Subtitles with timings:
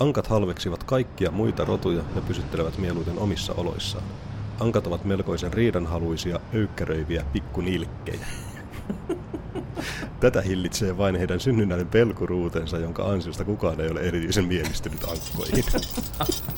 [0.00, 4.04] Ankat halveksivat kaikkia muita rotuja ja pysyttelevät mieluiten omissa oloissaan.
[4.60, 8.26] Ankat ovat melkoisen riidanhaluisia, öykkäröiviä pikkunilkkejä.
[10.20, 15.64] Tätä hillitsee vain heidän synnynnäinen pelkuruutensa, jonka ansiosta kukaan ei ole erityisen mielistynyt ankkoihin.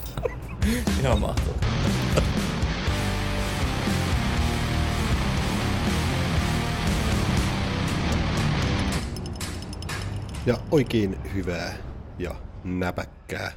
[1.00, 1.54] Ihan mahtavaa.
[10.46, 11.74] Ja oikein hyvää
[12.18, 12.34] ja
[12.64, 13.52] näpäkkää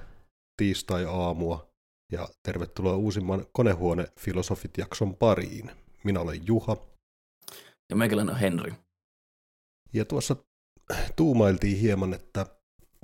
[0.58, 1.70] tiistai-aamua
[2.12, 5.72] ja tervetuloa uusimman Konehuone Filosofit jakson pariin.
[6.04, 6.78] Minä olen Juha.
[7.90, 8.74] Ja meikäläinen on Henri.
[9.94, 10.36] Ja tuossa
[11.16, 12.46] tuumailtiin hieman, että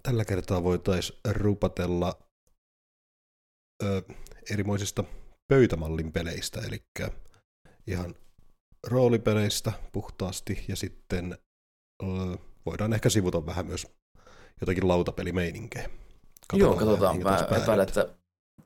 [0.03, 2.19] tällä kertaa voitaisiin rupatella
[3.83, 4.01] ö,
[4.51, 5.03] erimoisista
[5.47, 6.83] pöytämallin peleistä, eli
[7.87, 8.15] ihan
[8.87, 11.37] roolipeleistä puhtaasti, ja sitten
[12.03, 12.05] ö,
[12.65, 13.87] voidaan ehkä sivuta vähän myös
[14.61, 15.89] jotakin lautapelimeininkiä.
[16.53, 17.23] Joo, katsotaan.
[17.23, 18.07] Mä epäilen, että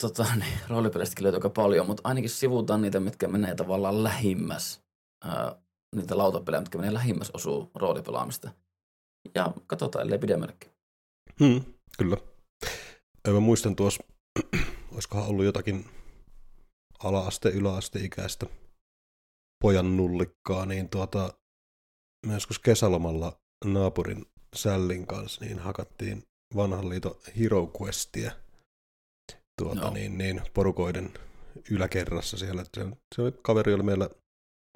[0.02, 4.82] tota, niin, roolipelistäkin löytyy aika paljon, mutta ainakin sivutaan niitä, mitkä menee tavallaan lähimmäs,
[5.24, 5.56] ää,
[5.96, 8.52] niitä lautapelejä, mitkä menee lähimmäs osuu roolipelaamista.
[9.36, 10.72] Ja katsotaan, ellei pidemmällekin.
[11.40, 11.62] Hmm,
[11.98, 12.18] kyllä.
[13.28, 14.04] Mä muistan tuossa,
[14.94, 15.86] olisikohan ollut jotakin
[17.04, 18.46] ala-aste, yläasteikäistä
[19.64, 21.34] pojan nullikkaa, niin tuota,
[22.26, 26.24] mä joskus kesälomalla naapurin Sällin kanssa niin hakattiin
[26.56, 28.32] vanhan liiton Hero Questia
[29.62, 29.90] tuota, no.
[29.90, 31.14] niin, niin, porukoiden
[31.72, 32.66] yläkerrassa siellä.
[32.78, 34.10] Se, se oli, kaveri oli meillä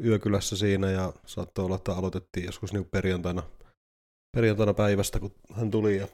[0.04, 3.44] yökylässä siinä ja saattoi olla, että aloitettiin joskus niin perjantaina,
[4.36, 6.08] perjantaina päivästä, kun hän tuli ja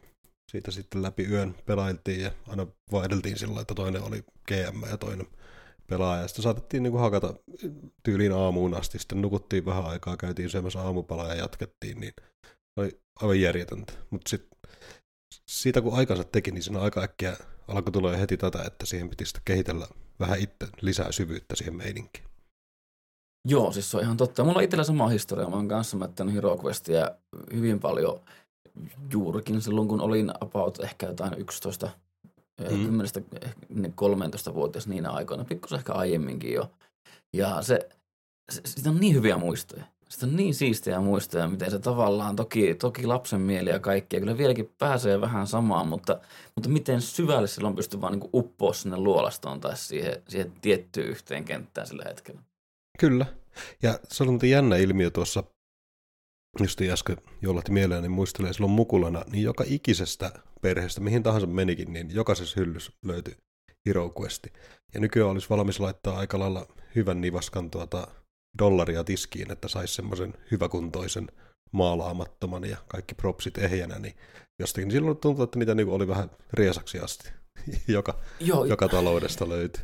[0.51, 5.27] siitä sitten läpi yön pelailtiin ja aina vaihdeltiin sillä että toinen oli GM ja toinen
[5.87, 6.21] pelaaja.
[6.21, 7.33] Ja sitten saatettiin niin kuin hakata
[8.03, 8.99] tyyliin aamuun asti.
[8.99, 11.99] Sitten nukuttiin vähän aikaa, käytiin syömässä aamupalaa ja jatkettiin.
[11.99, 12.13] Niin
[13.21, 13.93] aivan järjetöntä.
[14.09, 14.59] Mutta sitten
[15.47, 19.25] siitä kun aikansa teki, niin siinä aika äkkiä alkoi tulla heti tätä, että siihen piti
[19.25, 19.87] sitten kehitellä
[20.19, 22.25] vähän itse lisää syvyyttä siihen meininkiin.
[23.47, 24.43] Joo, siis se on ihan totta.
[24.43, 25.49] Mulla on itsellä sama historia.
[25.49, 27.11] Mä oon kanssa mättänyt Hero Questia
[27.53, 28.21] hyvin paljon
[29.11, 31.89] juurikin silloin, kun olin about ehkä jotain 11,
[32.61, 32.99] mm.
[34.51, 36.71] 10-13 vuotias niinä aikoina, pikkusen ehkä aiemminkin jo.
[37.33, 37.89] Ja se,
[38.51, 39.83] se, siitä on niin hyviä muistoja.
[40.09, 44.19] Sitten on niin siistiä muistoja, miten se tavallaan, toki, toki lapsen mieli ja kaikki, ja
[44.19, 46.19] kyllä vieläkin pääsee vähän samaan, mutta,
[46.55, 51.45] mutta miten syvälle silloin pystyy vaan niin uppoa sinne luolastoon tai siihen, siihen tiettyyn yhteen
[51.45, 52.41] kenttään sillä hetkellä.
[52.99, 53.25] Kyllä.
[53.83, 55.43] Ja se on jännä ilmiö tuossa,
[56.59, 61.93] just äsken jollatti mieleen, niin muistelee silloin mukulana, niin joka ikisestä perheestä, mihin tahansa menikin,
[61.93, 63.37] niin jokaisessa hyllys löytyi
[63.85, 64.13] Hero.
[64.93, 68.07] Ja nykyään olisi valmis laittaa aika lailla hyvän nivaskan tuota
[68.59, 71.27] dollaria tiskiin, että saisi semmoisen hyväkuntoisen
[71.71, 74.15] maalaamattoman ja kaikki propsit ehjänä, niin
[74.59, 77.31] jostakin silloin tuntuu, että niitä niinku oli vähän riesaksi asti,
[77.87, 78.65] joka, Joo.
[78.65, 79.83] joka taloudesta löytyi.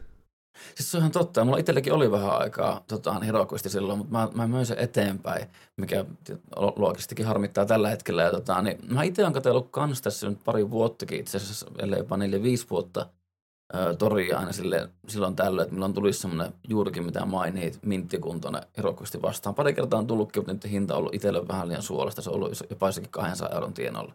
[0.76, 1.46] Siis se on ihan totta.
[1.46, 6.06] Mulla itselläkin oli vähän aikaa tota, herokuisti silloin, mutta mä, mä möin sen eteenpäin, mikä
[6.76, 8.24] luokistikin harmittaa tällä hetkellä.
[8.24, 12.00] Ja, tota, niin mä itse olen katsellut kans tässä nyt pari vuottakin, itse asiassa ellei
[12.00, 13.06] jopa neljä, viisi vuotta–
[13.98, 19.56] toria aina sille, silloin tällöin, että milloin tulisi semmoinen juurikin mitä mainit, minttikuntoinen erokusti vastaan.
[19.56, 22.22] Pari kertaa on tullutkin, mutta nyt hinta on ollut itselle vähän liian suolasta.
[22.22, 24.14] Se on ollut jopa jossakin 200 euron tienolla.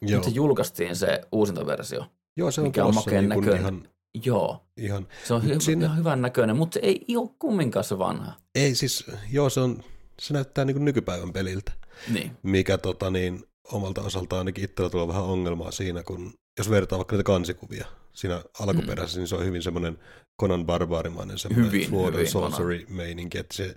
[0.00, 2.06] Mutta se julkaistiin se uusintaversio.
[2.36, 3.60] Joo, se on mikä on makeen niin näköinen.
[3.60, 3.88] Ihan,
[4.24, 4.62] joo.
[4.76, 5.06] Ihan.
[5.24, 5.86] Se on hy- siinä...
[5.86, 8.32] ihan hyvän näköinen, mutta se ei ole kumminkaan se vanha.
[8.54, 9.82] Ei siis, joo se on,
[10.20, 11.72] se näyttää niin nykypäivän peliltä.
[12.12, 12.36] Niin.
[12.42, 17.16] Mikä tota niin, omalta osaltaan ainakin itsellä tulee vähän ongelmaa siinä, kun jos vertaa vaikka
[17.16, 19.20] niitä kansikuvia, siinä alkuperäisessä, mm.
[19.20, 19.98] niin se on hyvin semmoinen
[20.40, 23.76] Conan Barbarimainen semmoinen hyvin, Sword hyvin Sorcery-meininki, että se,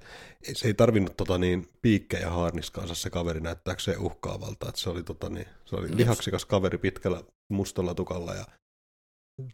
[0.53, 5.29] se ei tarvinnut tota niin, piikkejä haarniskaansa se kaveri näyttääkseen uhkaavalta, että se oli, tota
[5.29, 8.45] niin, se oli lihaksikas kaveri pitkällä mustalla tukalla ja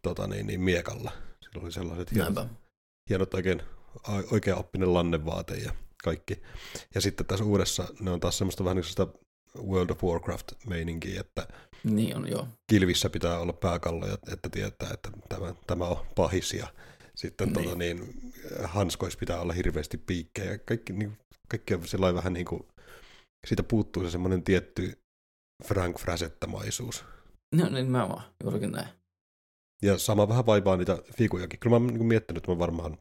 [0.02, 1.12] tota niin, niin miekalla.
[1.44, 2.48] Sillä oli sellaiset hienot,
[3.10, 3.62] hienot oikein
[4.32, 5.72] oikea oppinen lannevaate ja
[6.04, 6.42] kaikki.
[6.96, 9.08] Ja sitten tässä uudessa ne on taas semmoista vähän niin sitä
[9.58, 11.48] World of Warcraft-meininkiä, että
[11.84, 12.48] niin on, joo.
[12.68, 16.68] kilvissä pitää olla pääkalloja, että tietää, että tämä, tämä on pahis ja
[17.16, 17.64] sitten niin.
[17.64, 18.32] Tota, niin,
[18.64, 20.58] hanskoissa pitää olla hirveästi piikkejä.
[20.58, 21.18] Kaikki, niin,
[21.50, 22.64] kaikki on sellainen vähän niin kuin,
[23.48, 25.02] siitä puuttuu se semmoinen tietty
[25.66, 27.06] Frank Frasettamaisuus.
[27.56, 28.88] No niin mä vaan, juurikin näin.
[29.82, 31.60] Ja sama vähän vaivaa niitä figujakin.
[31.60, 32.98] Kyllä mä oon niin miettinyt, että mä varmaan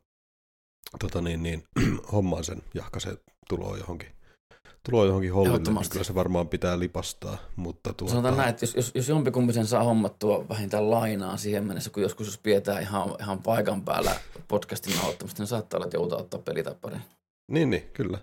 [0.98, 1.64] tota niin, niin,
[2.12, 3.18] hommaan sen jahkaisen
[3.48, 4.19] tuloa johonkin
[4.82, 7.38] tuloa johonkin hollille, niin kyllä se varmaan pitää lipastaa.
[7.56, 8.10] Mutta tuota...
[8.10, 12.02] Sanotaan näin, että jos, jos, jos jompikumpi sen saa hommattua vähintään lainaa siihen mennessä, kun
[12.02, 16.40] joskus jos pidetään ihan, ihan paikan päällä podcastin nauhoittamista, niin saattaa olla, että joutuu ottaa
[16.40, 17.02] pelitappariin.
[17.50, 18.18] Niin, niin, kyllä.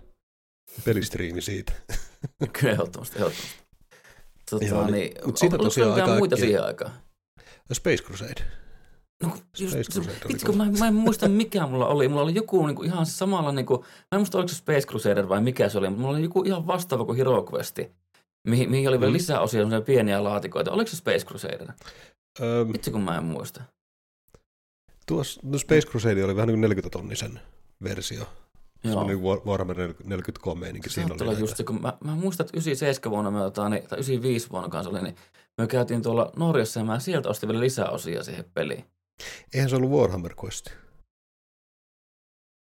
[0.84, 1.72] Pelistriimi siitä.
[2.60, 3.58] kyllä, ehdottomasti, ehdottomasti.
[4.50, 6.92] Tota, Joo, niin, niin, mutta siitä tosiaan aika muita siihen aikaan?
[7.72, 8.42] Space Crusade.
[9.22, 9.28] No,
[9.58, 12.08] just, Space se, mä, mä en muista mikä mulla oli.
[12.08, 15.40] Mulla oli joku niinku ihan samalla, niinku, mä en muista oliko se Space Crusader vai
[15.40, 17.78] mikä se oli, mutta mulla oli joku ihan vastaava kuin Hero Quest,
[18.48, 19.14] mihin, mihin oli vielä Mm.
[19.14, 20.72] lisää osia, pieniä laatikoita.
[20.72, 21.68] Oliko se Space Crusader?
[22.40, 23.62] Öö, Vitsi, kun mä en muista.
[25.06, 27.40] tuossa, no Space Crusade oli vähän niin kuin 40 tonnisen
[27.82, 28.24] versio.
[28.82, 29.00] Se Joo.
[29.04, 30.90] oli War- Warhammer 40k meininki.
[30.90, 31.40] Siinä oli näitä.
[31.40, 33.38] just se, kun mä, mä muistan, että 97 vuonna me
[33.70, 35.16] niin, tai 95 vuonna kanssa oli, niin
[35.58, 38.84] me käytiin tuolla Norjassa ja mä sieltä ostin vielä lisää osia siihen peliin.
[39.54, 40.66] Eihän se ollut Warhammer Quest.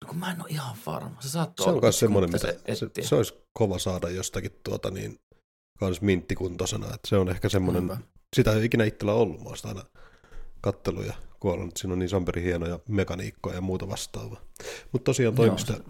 [0.02, 1.22] No, kun mä en ole ihan varma.
[1.22, 4.92] Se saattaa Se on olla, myös semmoinen, mitä se, se, olisi kova saada jostakin tuota
[4.92, 5.20] niin,
[5.80, 6.86] kans minttikuntoisena.
[6.86, 8.08] Että se on ehkä semmoinen, Niinpä.
[8.36, 9.84] sitä ei ole ikinä itsellä ollut, mä aina
[10.62, 14.42] kattellut ja kuollut, että siinä on niin samperi hienoja mekaniikkoja ja muuta vastaavaa.
[14.92, 15.84] Mutta tosiaan toi, Joo, mistä, se-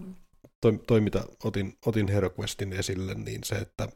[0.60, 3.88] toi, toi, mitä otin, otin HeroQuestin esille, niin se, että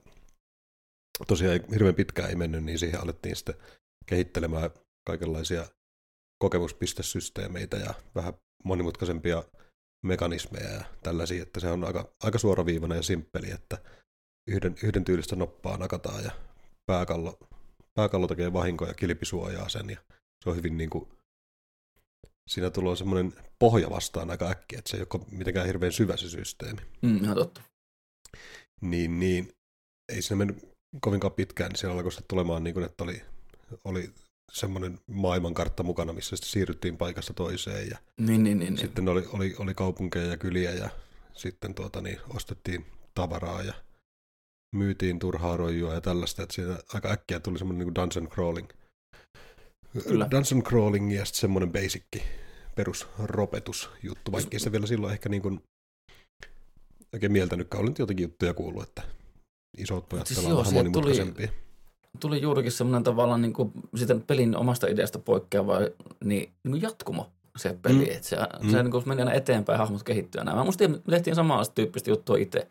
[1.29, 3.55] tosiaan hirveän pitkään ei mennyt, niin siihen alettiin sitten
[4.07, 4.71] kehittelemään
[5.07, 5.67] kaikenlaisia
[6.43, 8.35] kokemuspistesysteemeitä ja vähän
[8.65, 9.45] monimutkaisempia
[10.05, 13.79] mekanismeja ja tällaisia, että se on aika, aika suoraviivainen ja simppeli, että
[14.51, 16.31] yhden, yhden tyylistä noppaa nakataan ja
[16.87, 17.39] pääkallo,
[17.95, 19.99] pääkallo tekee vahinkoja ja kilpi suojaa sen ja
[20.45, 21.09] se on hyvin niin kuin,
[22.51, 26.29] siinä tulee semmoinen pohja vastaan aika äkkiä, että se ei ole mitenkään hirveän syvä se
[26.29, 26.81] systeemi.
[27.03, 27.63] Mm, ihan totta.
[28.81, 29.53] Niin, niin
[30.13, 30.69] ei siinä mennyt
[31.01, 33.23] kovinkaan pitkään, niin siellä alkoi sitten tulemaan niin kuin, että oli,
[33.85, 34.13] oli
[34.53, 38.75] semmoinen maailmankartta mukana, missä sitten siirryttiin paikasta toiseen ja Niin, niin, niin.
[38.75, 38.79] niin.
[38.79, 40.91] sitten oli, oli, oli kaupunkeja ja kyliä ja
[41.33, 43.75] sitten tuota, niin, ostettiin tavaraa ja
[44.77, 48.69] myytiin turhaa roijua ja tällaista, että siinä aika äkkiä tuli semmoinen niin dungeon crawling.
[50.03, 50.29] Kyllä.
[50.31, 52.23] Dungeon crawling ja sitten semmoinen basicki
[52.75, 55.63] perusropetusjuttu, vaikka se vielä silloin ehkä niin kuin
[57.13, 57.83] oikein mieltänytkään.
[57.83, 59.03] Olen jotenkin juttuja kuullut, että
[59.79, 61.72] isot pojat Siis pelaa joo, vähän sieltä tuli-.
[62.21, 65.91] Tuli juurikin semmoinen tavallaan niin kuin sitä pelin omasta ideasta poikkeava niin,
[66.25, 68.05] niin kuin jatkumo se peli.
[68.05, 68.11] Mm.
[68.17, 68.71] Että se, Mm.
[68.71, 70.59] se niin kuin meni aina eteenpäin, hahmot kehittyy ja näin.
[70.59, 72.69] Mä musta me tehtiin samanlaista tyyppistä juttua itse.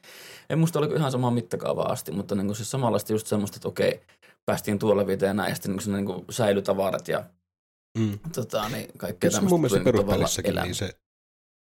[0.49, 3.67] En muista oliko ihan samaa mittakaavaa asti, mutta niin kuin siis samanlaista just semmoista, että
[3.67, 4.01] okei,
[4.45, 7.23] päästiin tuolla viteen ja näin, ja sitten niin kuin, niin kuin säilytavarat ja
[7.97, 8.19] Mm.
[8.35, 10.65] tota, niin kaikkea Kyllä tämmöistä mun mielestä niin peruspelissäkin, elämä.
[10.65, 10.95] niin se,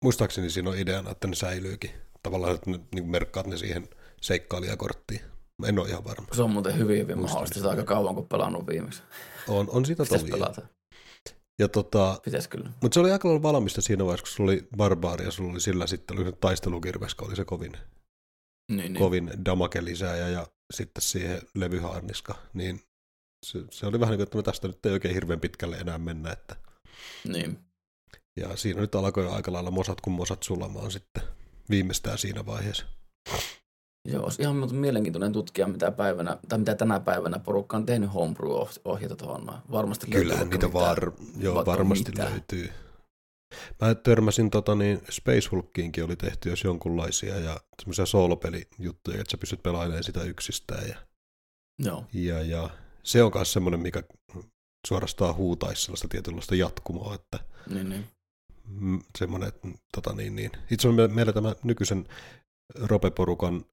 [0.04, 1.92] muistaakseni siinä on ideana, että ne säilyykin.
[2.24, 3.88] Tavallaan, että ne, niin merkkaat ne siihen
[4.22, 5.22] seikkailijakorttiin.
[5.66, 6.28] En ole ihan varma.
[6.34, 7.56] Se on muuten hyvin, hyvin mahdollista.
[7.56, 7.70] sitä.
[7.70, 9.02] Aika kauan kuin pelannut viimeksi.
[9.48, 10.32] On, on sitä tovi.
[10.32, 10.62] pelata.
[11.60, 12.70] Ja tota, Pitäisi kyllä.
[12.82, 15.60] mutta se oli aika lailla valmista siinä vaiheessa, kun sulla oli barbaari ja sulla oli
[15.62, 17.82] sillä sitten oli se taistelukirves, oli se kovin, Niin,
[18.78, 18.94] niin.
[18.94, 19.04] niin.
[19.04, 22.36] kovin damake lisääjä ja sitten siihen levyhaarniska.
[22.54, 22.82] Niin
[23.46, 25.98] se, se, oli vähän niin kuin, että no tästä nyt ei oikein hirveän pitkälle enää
[25.98, 26.32] mennä.
[26.32, 26.56] Että,
[27.28, 27.60] niin.
[28.40, 31.24] ja siinä nyt alkoi jo aika lailla mosat kuin mosat sulamaan sitten
[31.70, 32.86] viimeistään siinä vaiheessa.
[34.08, 39.16] Joo, olisi ihan mielenkiintoinen tutkia, mitä, päivänä, tai mitä tänä päivänä porukka on tehnyt homebrew-ohjeita
[39.16, 39.52] tuohon.
[39.72, 42.30] Varmasti Kyllähän niitä var, joo, varmasti mitä.
[42.32, 42.70] löytyy.
[43.82, 49.38] Mä törmäsin tota niin, Space Hulkkiinkin oli tehty jos jonkunlaisia ja semmoisia soolopelijuttuja, että sä
[49.38, 50.90] pystyt pelailemaan sitä yksistään.
[50.90, 50.96] Ja,
[51.80, 52.70] Joo, ja, ja
[53.04, 54.04] se on myös semmoinen, mikä
[54.88, 57.40] suorastaan huutaisi sellaista tietynlaista jatkumoa, että
[57.70, 58.06] niin, niin.
[58.68, 59.52] mm, semmoinen,
[59.96, 60.52] tota niin, niin.
[60.72, 62.08] Itse me- meillä tämä nykyisen
[62.76, 63.66] Rope-porukan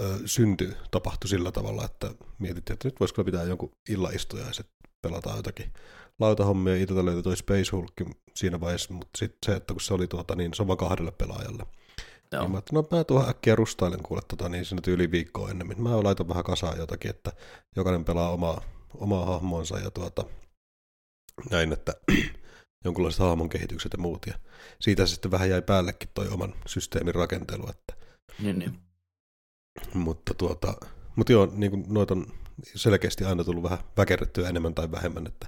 [0.00, 4.66] ö, synty tapahtui sillä tavalla, että mietittiin, että nyt voisi kyllä pitää jonkun illaistujaiset,
[5.02, 5.72] pelataan jotakin
[6.18, 7.92] lautahommia, itseltä löytyi toi Space Hulk
[8.34, 11.10] siinä vaiheessa, mutta sitten se, että kun se oli tuota, niin se on vaan kahdelle
[11.10, 11.66] pelaajalle.
[12.32, 12.42] Joo.
[12.42, 15.82] Niin mä no mä tuohon äkkiä rustailen kuule tota, niin siinä yli viikkoa ennemmin.
[15.82, 17.32] Mä laitan vähän kasaan jotakin, että
[17.76, 18.62] jokainen pelaa omaa,
[18.94, 20.24] omaa hahmonsa ja tuota,
[21.50, 21.94] näin, että
[22.84, 24.26] jonkunlaiset hahmon kehitykset ja muut.
[24.26, 24.34] Ja
[24.80, 27.68] siitä sitten vähän jäi päällekin toi oman systeemin rakentelu.
[27.70, 28.06] Että,
[28.38, 28.78] Niin, niin.
[29.94, 30.74] Mutta, tuota,
[31.16, 32.26] mutta joo, niin kuin noita on
[32.64, 35.46] selkeästi aina tullut vähän väkerrettyä enemmän tai vähemmän, että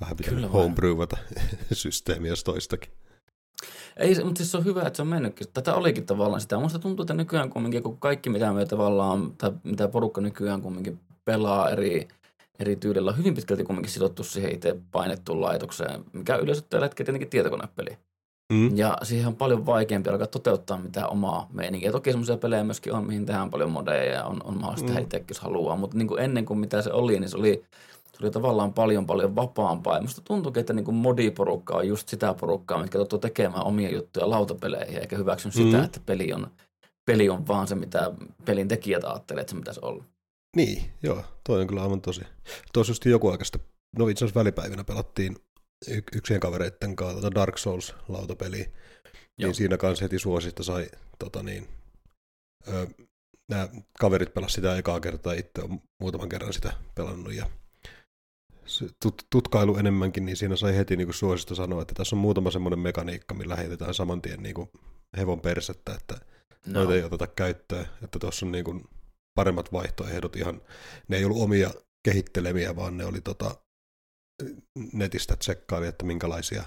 [0.00, 1.16] vähän pitää homebrewata
[1.72, 2.92] systeemiä jos toistakin.
[3.96, 5.46] Ei, mutta siis se on hyvä, että se on mennytkin.
[5.52, 6.58] Tätä olikin tavallaan sitä.
[6.58, 11.00] Musta tuntuu, että nykyään kumminkin, kun kaikki mitä me tavallaan, tai mitä porukka nykyään kumminkin
[11.24, 12.08] pelaa eri,
[12.58, 17.06] eri tyylillä, on hyvin pitkälti kumminkin sidottu siihen itse painettuun laitokseen, mikä yleensä tällä hetkellä
[17.06, 17.98] tietenkin tietokonepeli.
[18.54, 18.76] Mm.
[18.76, 21.92] Ja siihen on paljon vaikeampi alkaa toteuttaa mitään omaa meininkiä.
[21.92, 24.94] Toki semmoisia pelejä myöskin on, mihin tehdään paljon modeja ja on, on mahdollista Mm.
[24.94, 25.76] heittääkin, jos haluaa.
[25.76, 27.64] Mutta niin kuin ennen kuin mitä se oli, niin se oli,
[28.12, 29.96] se oli tavallaan paljon paljon vapaampaa.
[29.96, 33.90] Ja musta tuntuukin, että niin kuin modiporukka on just sitä porukkaa, mitkä tottuu tekemään omia
[33.94, 35.84] juttuja lautapeleihin, eikä hyväksy sitä, Mm.
[35.84, 36.46] että peli on,
[37.06, 38.10] peli on vaan se, mitä
[38.44, 40.04] pelin tekijät ajattelee, että se pitäisi olla.
[40.56, 42.20] Niin, joo, toi on kyllä aivan tosi.
[42.72, 43.60] Tuossa just joku aika sitten,
[43.98, 45.36] no itse asiassa välipäivinä pelattiin
[46.16, 48.66] yksien kavereitten kanssa tota Dark Souls-lautapeliä,
[49.38, 49.48] Joo.
[49.48, 50.88] niin siinä kanssa heti suosista sai,
[51.18, 51.68] tota niin,
[52.68, 52.86] ö,
[53.48, 53.68] nämä
[54.00, 57.46] kaverit pelasivat sitä ekaa kertaa, itse on muutaman kerran sitä pelannut ja
[59.02, 62.50] tut, tutkailu enemmänkin, niin siinä sai heti niin kuin suosista sanoa, että tässä on muutama
[62.50, 64.68] semmoinen mekaniikka, millä heitetään saman tien niin kuin
[65.16, 66.14] hevon persettä, että
[66.66, 66.72] no.
[66.72, 68.84] noita ei oteta käyttöön, että tuossa on niin kuin
[69.34, 70.62] paremmat vaihtoehdot ihan,
[71.08, 71.70] ne ei ollut omia
[72.04, 73.56] kehittelemiä, vaan ne oli tota,
[74.92, 76.64] netistä tsekkaili, että minkälaisia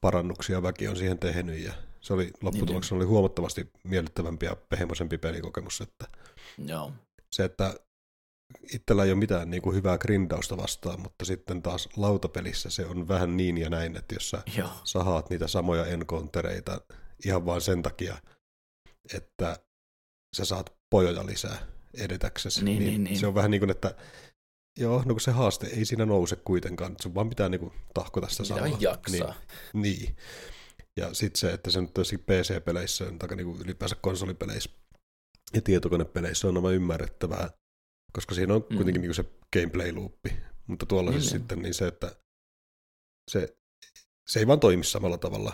[0.00, 5.18] parannuksia väki on siihen tehnyt ja se oli lopputuloksena niin, oli huomattavasti miellyttävämpi ja pehmoisempi
[5.18, 5.80] pelikokemus.
[5.80, 6.06] Että
[6.66, 6.92] Joo.
[7.32, 7.74] Se, että
[8.72, 13.08] itsellä ei ole mitään niin kuin hyvää grindausta vastaan, mutta sitten taas lautapelissä se on
[13.08, 14.70] vähän niin ja näin, että jos sä Joo.
[14.84, 16.80] sahaat niitä samoja encountereita
[17.24, 18.16] ihan vain sen takia,
[19.14, 19.56] että
[20.36, 23.18] sä saat pojoja lisää edetäksesi, niin, niin, niin, niin.
[23.18, 23.94] se on vähän niin kuin, että
[24.78, 28.28] joo, no kun se haaste ei siinä nouse kuitenkaan, sun vaan pitää niin kuin tahkota
[28.28, 28.78] sitä Mitä samaa.
[28.80, 29.34] jaksaa.
[29.72, 30.16] Niin, niin.
[30.96, 31.90] Ja sitten se, että se nyt
[32.26, 34.70] PC-peleissä, tai niin kuin ylipäänsä konsolipeleissä
[35.54, 37.50] ja tietokonepeleissä on aivan ymmärrettävää,
[38.12, 39.06] koska siinä on kuitenkin mm.
[39.06, 39.24] niin se
[39.56, 40.32] gameplay-loopi.
[40.66, 42.16] Mutta tuolla niin, sitten niin se, että
[43.30, 43.56] se,
[44.28, 45.52] se ei vaan toimi samalla tavalla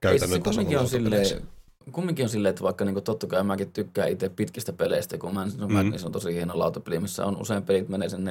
[0.00, 0.80] käytännön ei, se tasolla.
[0.80, 1.48] On silleen,
[1.92, 5.46] kumminkin on silleen, että vaikka niin totta kai mäkin tykkään itse pitkistä peleistä, kun mä
[5.56, 5.92] no, mm.
[5.96, 8.30] se on tosi hieno lautapeli, missä on usein pelit menee sen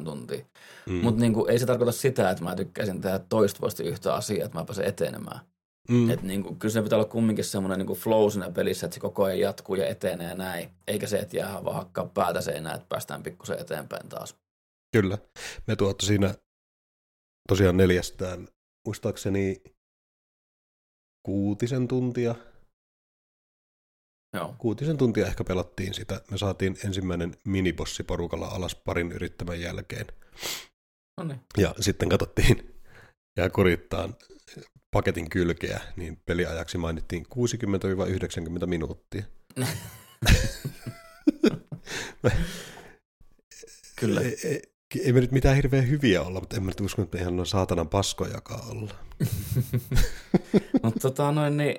[0.00, 0.44] 4-8 tuntia.
[0.86, 0.94] Mm.
[0.94, 4.64] Mutta niin ei se tarkoita sitä, että mä tykkäisin tehdä toistuvasti yhtä asiaa, että mä
[4.64, 5.40] pääsen etenemään.
[5.88, 6.10] Mm.
[6.10, 9.00] Et niin kuin, kyllä se pitää olla kumminkin semmoinen niin flow siinä pelissä, että se
[9.00, 10.70] koko ajan jatkuu ja etenee ja näin.
[10.86, 14.36] Eikä se, että jää vaan hakkaa päätä seinään, että päästään pikkusen eteenpäin taas.
[14.92, 15.18] Kyllä.
[15.66, 16.34] Me tuotta siinä
[17.48, 18.48] tosiaan neljästään,
[18.86, 19.62] muistaakseni
[21.22, 22.34] kuutisen tuntia.
[24.36, 24.54] Joo.
[24.58, 26.20] Kuutisen tuntia ehkä pelattiin sitä.
[26.30, 30.06] Me saatiin ensimmäinen minibossi porukalla alas parin yrittämän jälkeen.
[31.18, 31.40] Noniin.
[31.58, 32.74] Ja sitten katsottiin
[33.36, 34.16] ja kurittaan
[34.90, 37.26] paketin kylkeä, niin peliajaksi mainittiin
[38.62, 39.22] 60-90 minuuttia.
[43.96, 44.20] Kyllä.
[44.20, 44.62] Ei, ei,
[45.04, 47.36] ei me nyt mitään hirveän hyviä olla, mutta en mä nyt usko, että me ihan
[47.36, 48.94] noin saatanan paskojakaan olla.
[50.82, 51.78] mutta tota noin, niin,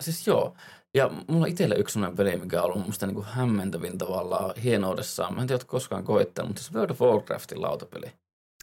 [0.00, 0.56] siis joo.
[0.96, 5.34] Ja mulla on itselle yksi sellainen peli, mikä on ollut musta niinku hämmentävin tavallaan hienoudessaan.
[5.34, 8.12] Mä en tiedä, koskaan koittanut, mutta se World of Warcraftin lautapeli.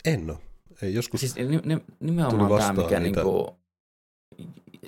[0.05, 0.37] En ole.
[0.81, 1.35] Ei, joskus siis
[1.99, 3.21] nimenomaan tämä, mikä, niitä...
[3.21, 3.55] niinku,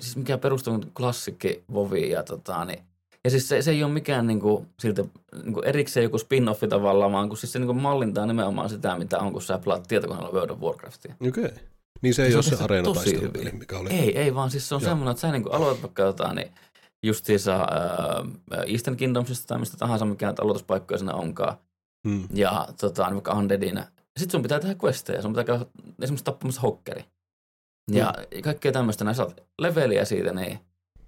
[0.00, 2.78] siis mikä perustuu klassikki Voviin ja tota, niin,
[3.24, 5.04] ja siis se, se ei ole mikään niinku, siltä,
[5.42, 9.32] niinku erikseen joku spin-offi tavallaan, vaan kun siis se niinku mallintaa nimenomaan sitä, mitä on,
[9.32, 11.14] kun sä pelaat tietokoneella World of Warcraftia.
[11.28, 11.44] Okei.
[11.44, 11.56] Okay.
[12.02, 12.90] Niin se ei se ole se areena
[13.52, 13.90] mikä oli.
[13.90, 16.50] Ei, ei vaan siis se on semmoinen, että sä niinku aloitat vaikka jotain, niin
[17.06, 21.56] justiinsa äh, Eastern Kingdomsista tai mistä tahansa, mikä aloituspaikkoja siinä onkaan.
[22.08, 22.28] Hmm.
[22.34, 23.84] Ja tota, niin vaikka Undeadina
[24.16, 25.66] sitten sun pitää tehdä questeja, sun pitää käydä
[26.02, 27.04] esimerkiksi tappamassa hokkeri.
[27.92, 28.42] Ja mm.
[28.42, 30.58] kaikkea tämmöistä, näin saat leveliä siitä, niin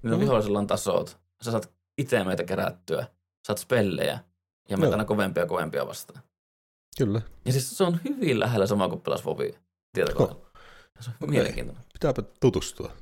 [0.02, 0.20] niin mm.
[0.20, 1.18] vihollisella on tasot.
[1.44, 1.70] Sä saat
[2.24, 3.06] meitä kerättyä,
[3.46, 4.18] saat spellejä
[4.68, 6.22] ja meitä aina kovempia ja kovempia vastaan.
[6.98, 7.22] Kyllä.
[7.44, 9.58] Ja siis se on hyvin lähellä sama kuin pelas Vovia
[9.92, 10.40] tietokoneella.
[10.40, 10.48] Oh.
[11.00, 11.28] Se on okay.
[11.28, 11.84] mielenkiintoinen.
[11.92, 12.92] Pitääpä tutustua.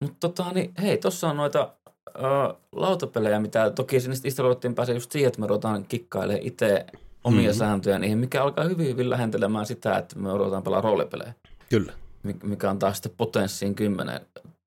[0.00, 1.74] Mutta tota, niin, hei, tossa on noita
[2.16, 6.86] ö, lautapelejä, mitä toki sinne istaloittiin pääse just siihen, että me ruvetaan kikkailemaan itse
[7.24, 7.58] omia mm-hmm.
[7.58, 11.34] sääntöjä niihin, mikä alkaa hyvin, hyvin lähentelemään sitä, että me ruvetaan pelaa roolipelejä.
[11.70, 11.92] Kyllä.
[12.42, 14.20] Mikä on taas sitten potenssiin kymmenen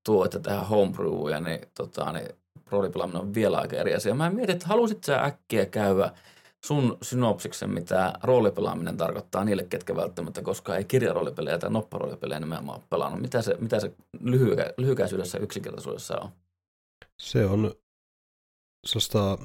[0.04, 2.28] tuo, että tehdään homebrewia, niin, tota, niin
[2.70, 4.14] roolipelaaminen on vielä aika eri asia.
[4.14, 6.10] Mä mietin, että halusit sä äkkiä käydä
[6.64, 12.86] sun synopsiksen, mitä roolipelaaminen tarkoittaa niille, ketkä välttämättä koskaan ei kirjaroolipelejä tai nopparoolipelejä nimenomaan ole
[12.90, 13.20] pelannut.
[13.20, 16.30] Mitä se, mitä se lyhykä, lyhykäisyydessä yksinkertaisuudessa on?
[17.20, 17.74] Se on
[18.86, 19.38] sellaista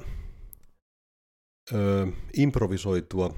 [1.72, 2.06] ö,
[2.36, 3.34] improvisoitua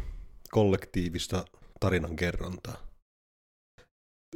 [0.50, 1.44] kollektiivista
[1.80, 2.88] tarinankerrontaa.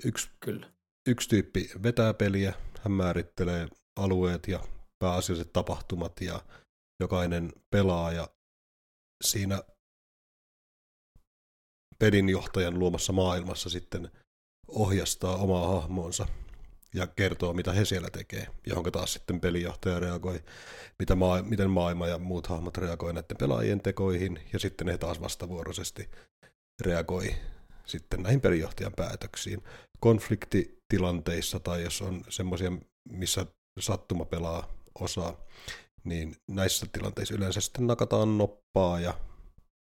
[0.04, 0.72] Yksi, Kyllä.
[1.08, 4.60] yksi tyyppi vetää peliä, hän määrittelee alueet ja
[4.98, 6.40] pääasialliset tapahtumat ja
[7.00, 8.28] jokainen pelaaja
[9.24, 9.62] siinä
[11.98, 14.10] pelinjohtajan luomassa maailmassa sitten
[14.68, 16.26] ohjastaa omaa hahmoonsa
[16.94, 20.40] ja kertoo, mitä he siellä tekee, johon taas sitten pelijohtaja reagoi,
[20.98, 25.20] mitä maa, miten maailma ja muut hahmot reagoi näiden pelaajien tekoihin, ja sitten he taas
[25.20, 26.10] vastavuoroisesti
[26.80, 27.34] reagoi
[27.84, 29.62] sitten näihin pelijohtajan päätöksiin.
[30.00, 32.72] Konfliktitilanteissa tai jos on semmoisia,
[33.08, 33.46] missä
[33.80, 34.68] sattuma pelaa
[35.00, 35.36] osaa,
[36.04, 39.14] niin näissä tilanteissa yleensä sitten nakataan noppaa ja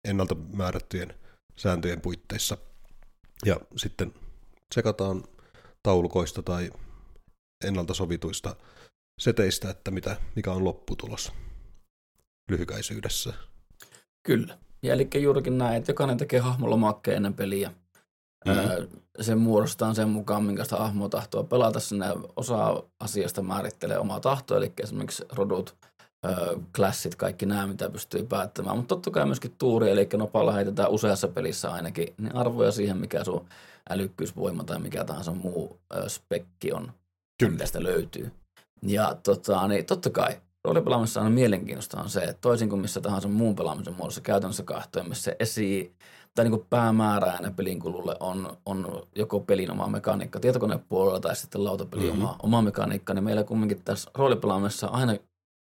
[0.08, 1.14] ennalta määrättyjen
[1.56, 2.58] sääntöjen puitteissa.
[3.46, 4.14] Ja sitten
[4.74, 5.24] sekataan
[5.84, 6.72] taulukoista tai
[7.66, 8.56] ennalta sovituista
[9.22, 11.32] seteistä, että mitä, mikä on lopputulos
[12.52, 13.34] lyhykäisyydessä.
[14.28, 14.58] Kyllä.
[14.84, 17.72] Ja eli juurikin näin, että jokainen tekee hahmolomakkeen ennen peliä.
[18.46, 18.88] Mm-hmm.
[19.22, 21.80] Se muodostaa sen mukaan, minkästä hahmoa tahtoo pelata.
[21.80, 25.76] Sinne osa asiasta määrittelee omaa tahtoa, eli esimerkiksi rodut,
[26.76, 28.78] klassit, kaikki nämä, mitä pystyy päättämään.
[28.78, 33.24] Mutta totta kai myöskin tuuri, eli nopalla heitetään useassa pelissä ainakin niin arvoja siihen, mikä
[33.24, 33.46] sun
[33.90, 36.92] älykkyysvoima tai mikä tahansa muu spekki on,
[37.40, 37.52] Kyllä.
[37.52, 38.32] mitä sitä löytyy.
[38.82, 43.28] Ja tota, niin totta kai roolipelaamissa on mielenkiintoista on se, että toisin kuin missä tahansa
[43.28, 45.96] muun pelaamisen muodossa käytännössä kahtoen, missä se esi
[46.36, 52.08] tai niin päämäärä pelin kululle on, on joko pelin oma mekaniikka tietokonepuolella tai sitten lautapelin
[52.08, 52.24] mm-hmm.
[52.24, 55.16] oma, oma mekaniikka, niin meillä kumminkin tässä roolipelaamisessa aina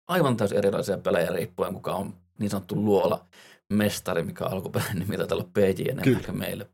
[0.08, 3.24] aivan täysin erilaisia pelejä riippuen, kuka on niin sanottu luola
[3.70, 6.68] mestari, mikä on alkuperäinen nimi taitaa olla PJ enemmän meille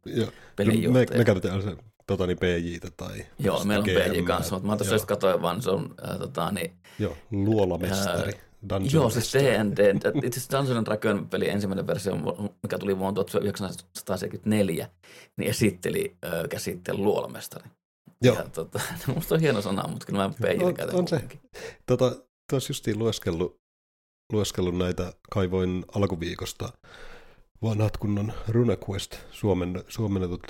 [0.92, 1.76] Me, me käytetään se
[2.06, 5.62] tota, niin PJtä tai Joo, meillä on PJ kanssa, mutta mä tuossa just katsoin vaan,
[5.62, 8.32] se on äh, tota, niin, Joo, luolamestari.
[8.34, 9.90] Äh, Dungeon Joo, siis D&D.
[10.24, 12.16] Itse asiassa Dungeon Dragon peli ensimmäinen versio,
[12.62, 14.88] mikä tuli vuonna 1974,
[15.36, 17.70] niin esitteli äh, käsitteen luolamestari.
[18.22, 18.36] Joo.
[18.36, 18.80] Ja, tota,
[19.14, 20.94] musta on hieno sana, mutta kyllä mä PJtä käytän.
[20.94, 21.20] On, on se.
[21.86, 22.16] Tota,
[22.50, 23.60] tuossa justiin lueskellut,
[24.32, 26.72] lueskellut näitä, kaivoin alkuviikosta
[27.62, 30.42] vanhat kunnon RuneQuest suomen, suomennetut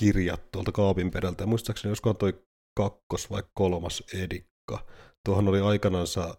[0.00, 1.42] kirjat tuolta kaapin perältä.
[1.42, 2.42] Ja muistaakseni olisikohan toi
[2.76, 4.86] kakkos vai kolmas edikka.
[5.24, 6.34] Tuohon oli aikanansa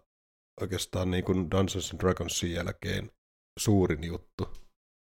[0.60, 3.10] oikeastaan niin kuin Dungeons and Dragonsin jälkeen
[3.58, 4.48] suurin juttu.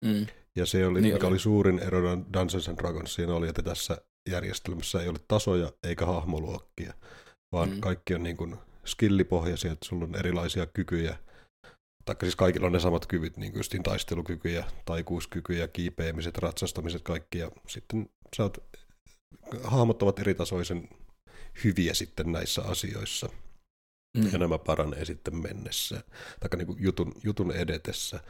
[0.04, 0.26] Mm.
[0.56, 1.32] Ja se oli, niin mikä oli.
[1.32, 2.00] oli suurin ero
[2.32, 3.98] Dungeons and Dragonsiin, oli, että tässä
[4.30, 6.94] järjestelmässä ei ole tasoja eikä hahmoluokkia,
[7.52, 7.80] vaan mm.
[7.80, 8.56] kaikki on niin kuin
[8.86, 11.18] skillipohjaisia, että sulla on erilaisia kykyjä,
[12.04, 17.50] taikka siis kaikilla on ne samat kyvyt, niin kuin taistelukykyjä, taikuuskykyjä, kiipeämiset, ratsastamiset, kaikki, ja
[17.68, 18.58] sitten sä oot,
[19.62, 20.88] hahmot ovat eritasoisen
[21.64, 23.28] hyviä sitten näissä asioissa.
[24.16, 24.32] Mm.
[24.32, 26.04] Ja nämä paranee sitten mennessä,
[26.40, 28.20] tai niin kuin jutun, jutun edetessä.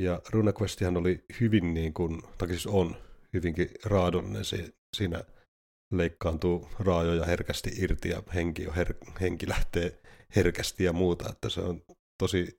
[0.00, 2.96] Ja RuneQuestihan oli hyvin niin kuin, tai siis on
[3.32, 5.24] hyvinkin raadollinen se, siinä
[5.92, 10.00] leikkaantuu raajoja herkästi irti ja henki, on her- henki lähtee
[10.36, 11.82] herkästi ja muuta, että se on
[12.18, 12.56] tosi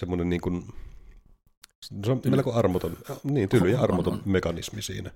[0.00, 0.64] semmoinen niin kuin,
[2.04, 2.36] se on tyly.
[2.36, 4.32] melko armoton, niin tyly ja armoton on, on.
[4.32, 5.10] mekanismi siinä.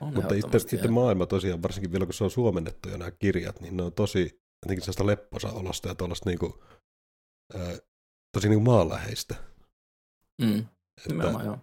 [0.00, 3.60] On Mutta itse, itse maailma tosiaan, varsinkin vielä kun se on suomennettu ja nämä kirjat,
[3.60, 6.52] niin ne on tosi jotenkin sellaista lepposa olosta ja tuollaista niin kuin,
[7.54, 7.78] ää,
[8.32, 9.34] tosi niin kuin maanläheistä.
[10.42, 10.66] Mm.
[11.08, 11.58] Nimenomaan, joo.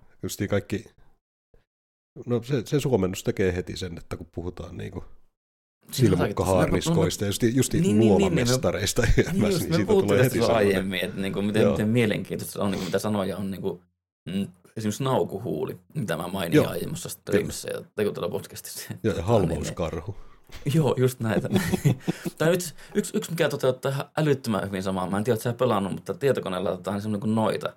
[0.49, 0.85] Kaikki
[2.25, 5.05] No se, se suomennus tekee heti sen, että kun puhutaan niin kuin
[5.91, 11.21] silmukkahaarniskoista ja just, just niin, luomamestareista niin, niin, niin, niin, siitä tulee heti aiemmin, että
[11.21, 13.81] niin kuin, miten, miten mielenkiintoista on, niin kuin, mitä sanoja on niin kuin,
[14.25, 16.67] mm, esimerkiksi naukuhuuli, mitä mä mainin Joo.
[16.67, 18.93] aiemmassa streamissä ja tekutella podcastissa.
[19.03, 20.15] Joo, ja halvauskarhu.
[20.73, 21.49] Joo, just näitä.
[22.37, 25.93] tai yksi, yksi, yksi, mikä toteuttaa älyttömän hyvin samaa, mä en tiedä, että sä pelannut,
[25.93, 27.73] mutta tietokoneella otetaan semmoinen kuin noita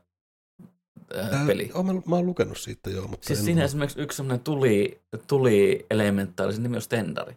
[1.18, 1.70] äh, peli.
[1.78, 3.64] Äh, mä, mä oon lukenut siitä joo, mutta Siis siinä ole.
[3.64, 7.36] esimerkiksi yksi semmoinen tuli, tuli elementaali, sen nimi on Stendari.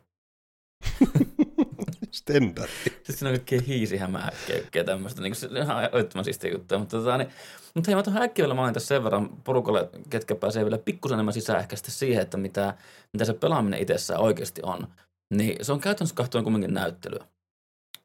[2.11, 2.71] Stendari.
[3.03, 6.79] Siis siinä on kaikkea hiisihämähäkkeykkää tämmöistä, niin se on ihan älyttömän siistiä juttuja.
[6.79, 7.29] Mutta, tota, niin,
[7.75, 11.33] mutta hei, mä tuohon äkkiä vielä mainita sen verran porukalle, ketkä pääsee vielä pikkusen enemmän
[11.33, 12.73] sisään ehkä sitten siihen, että mitä,
[13.13, 14.87] mitä se pelaaminen itsessään oikeasti on.
[15.33, 17.25] Niin se on käytännössä kahtoen kumminkin näyttelyä.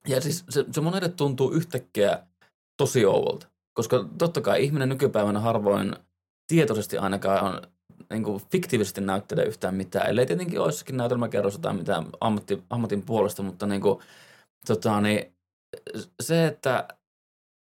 [0.09, 2.19] Ja siis se, se monelle tuntuu yhtäkkiä
[2.77, 3.47] tosi ouvolta.
[3.75, 5.97] Koska totta kai ihminen nykypäivänä harvoin
[6.47, 7.74] tietoisesti ainakaan on
[8.11, 13.43] niin kuin fiktiivisesti näyttelee yhtään mitään, ellei tietenkin olisikin näytelmäkerrossa tai mitään ammatti, ammatin puolesta,
[13.43, 13.99] mutta niin kuin,
[14.67, 15.35] tota, niin,
[16.23, 16.89] se, että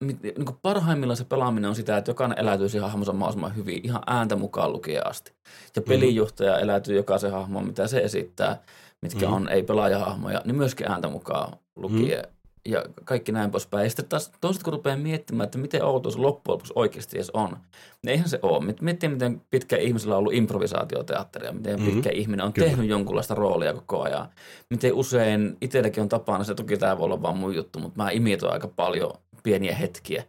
[0.03, 4.03] niin kuin parhaimmillaan se pelaaminen on sitä, että jokainen eläytyy siihen hahmonsa mahdollisimman hyvin, ihan
[4.07, 5.33] ääntä mukaan lukien asti.
[5.75, 5.87] Ja mm.
[5.87, 6.63] pelinjohtaja mm-hmm.
[6.63, 8.61] eläytyy jokaisen hahmon, mitä se esittää,
[9.01, 9.33] mitkä mm-hmm.
[9.33, 12.19] on ei-pelaajahahmoja, niin myöskin ääntä mukaan lukien.
[12.19, 12.34] Mm-hmm
[12.65, 13.83] ja kaikki näin poispäin.
[13.83, 17.29] Ja sitten taas toiset kun rupeaa miettimään, että miten outo se loppujen lopuksi oikeasti edes
[17.29, 18.65] on, niin eihän se ole.
[18.81, 21.93] Miettii, miten pitkä ihmisellä on ollut improvisaatioteatteria, miten mm-hmm.
[21.93, 22.67] pitkä ihminen on Kyllä.
[22.67, 24.29] tehnyt jonkunlaista roolia koko ajan.
[24.69, 28.09] Miten usein itselläkin on tapana, se toki tämä voi olla vaan mun juttu, mutta mä
[28.09, 29.11] imitoin aika paljon
[29.43, 30.23] pieniä hetkiä,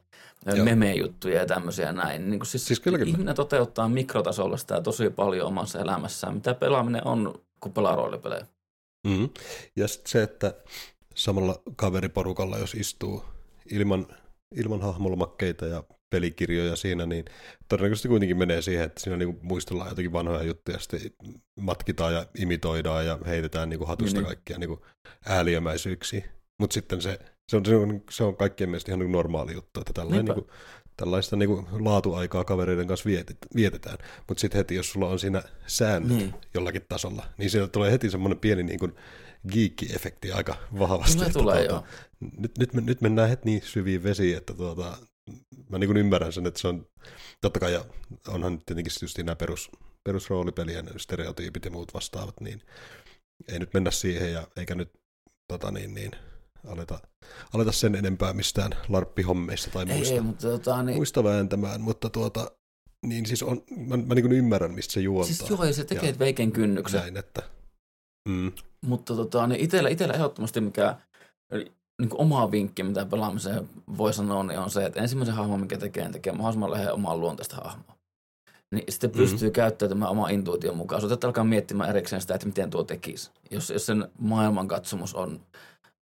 [0.63, 2.31] meme-juttuja ja tämmöisiä näin.
[2.31, 3.11] Niin kuin siis, siis kyllä, kyllä.
[3.11, 8.47] ihminen toteuttaa mikrotasolla sitä tosi paljon omassa elämässään, mitä pelaaminen on, kun pelaa roolipelejä.
[9.07, 9.29] Mm-hmm.
[9.77, 10.55] Ja sitten se, että
[11.17, 13.25] samalla kaveriporukalla, jos istuu
[13.71, 14.07] ilman,
[14.55, 17.25] ilman hahmolmakkeita ja pelikirjoja siinä, niin
[17.69, 21.01] todennäköisesti kuitenkin menee siihen, että siinä niin muistellaan jotakin vanhoja juttuja, sitten
[21.61, 24.27] matkitaan ja imitoidaan ja heitetään niin kuin hatusta niin.
[24.27, 24.81] kaikkia niin kuin
[25.27, 26.29] ääliömäisyyksiä.
[26.61, 27.19] Mutta sitten se,
[27.51, 30.35] se, on, se, on, se on kaikkien mielestä ihan niin normaali juttu, että tällainen, niin
[30.35, 30.47] kuin,
[30.97, 33.11] tällaista niin kuin laatuaikaa kavereiden kanssa
[33.57, 33.99] vietetään.
[34.29, 36.35] Mutta sitten heti, jos sulla on siinä säännöt niin.
[36.55, 38.95] jollakin tasolla, niin sieltä tulee heti semmoinen pieni niin kuin,
[39.53, 41.17] geekki-efekti aika vahvasti.
[41.17, 41.85] Tulee, tulee tuota, joo.
[42.39, 44.99] Nyt, nyt, nyt mennään heti niin syviin vesiin, että tuota,
[45.69, 46.87] mä niin ymmärrän sen, että se on,
[47.41, 47.85] totta kai, ja
[48.29, 49.71] onhan nyt tietenkin just nämä perus,
[50.05, 52.63] perusroolipelien stereotyypit ja muut vastaavat, niin
[53.49, 54.91] ei nyt mennä siihen, ja eikä nyt
[55.53, 56.11] tota niin, niin,
[56.67, 56.99] aleta,
[57.55, 62.11] aleta sen enempää mistään larppihommeista tai muista, Ei, ei, mutta tota, niin, muista vääntämään, mutta
[62.11, 62.51] tuota,
[63.07, 65.35] niin siis on, mä, mä niin ymmärrän, mistä se juontaa.
[65.35, 67.01] siis joo, ja se tekee ja veiken kynnyksen.
[67.01, 67.56] Näin, että
[68.27, 68.53] mm,
[68.87, 70.97] Mutta tota, niin itellä, itellä ehdottomasti mikä
[71.99, 75.79] niin kuin oma vinkki, mitä pelaamiseen voi sanoa, niin on se, että ensimmäisen hahmon, mikä
[75.79, 77.97] tekee, niin tekee mahdollisimman lähellä omaa luontaista hahmoa.
[78.75, 79.53] Niin sitten pystyy mm-hmm.
[79.53, 81.01] käyttäytymään oman intuition mukaan.
[81.01, 83.31] Sinut alkaa miettimään erikseen sitä, että miten tuo tekisi.
[83.51, 85.41] Jos, jos sen maailmankatsomus on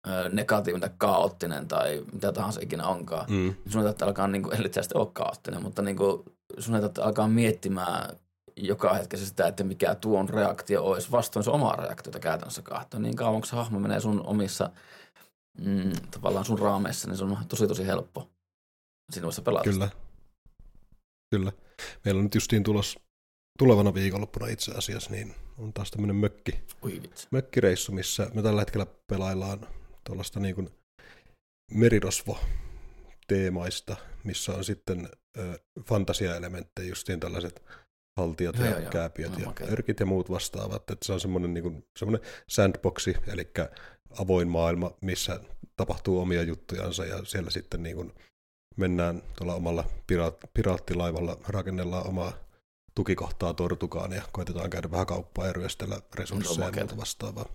[0.08, 4.44] ö, negatiivinen tai kaoottinen tai mitä tahansa ikinä onkaan, mm, niin sun ei alkaa, niin
[4.44, 6.24] kuin, ellei sitä ole kaoottinen, mutta niin kuin,
[6.60, 8.16] sun ei alkaa miettimään
[8.58, 13.00] joka hetkessä sitä, että mikä tuon reaktio olisi vastoin sun omaa reaktiota käytännössä kahta.
[13.00, 14.70] Niin kauan kun se hahmo menee sun omissa
[15.62, 18.30] mm, tavallaan sun raameissa, niin se on tosi tosi helppo
[19.22, 19.64] voisi pelata.
[19.64, 19.90] kyllä.
[21.36, 21.52] Kyllä.
[22.06, 23.00] Meillä on nyt justiin tulos
[23.60, 26.60] tulevana viikonloppuna itse asiassa, niin on taas tämmöinen mökki,
[27.32, 29.68] mökkireissu, missä me tällä hetkellä pelaillaan
[30.04, 30.70] tuollaista niin kuin
[31.72, 32.40] merirosvo
[33.28, 37.64] teemaista, missä on sitten ö, fantasiaelementtejä, justiin tällaiset
[38.18, 38.90] haltijat ja joo, joo.
[38.90, 40.92] kääpiöt ja örkit ja muut vastaavat.
[40.92, 43.52] Että se on semmoinen, niin kuin, semmoinen sandboxi, eli
[44.20, 45.40] avoin maailma, missä
[45.76, 48.14] tapahtuu omia juttujansa ja siellä sitten niin kuin
[48.76, 52.34] mennään tuolla omalla piraat, piraattilaivalla, rakennellaan omaa
[52.96, 57.46] tukikohtaa Tortukaan ja koitetaan käydä vähän kauppaa ja ryöstellä resursseja ja muuta vastaavaa.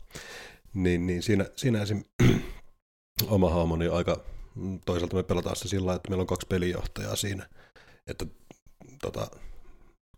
[0.74, 2.04] Niin, niin siinä, siinä esim.
[3.26, 4.20] oma hahmoni on aika,
[4.54, 7.48] mm, toisaalta me pelataan sitä sillä että meillä on kaksi pelijohtajaa siinä,
[8.06, 8.26] että
[9.02, 9.30] tota,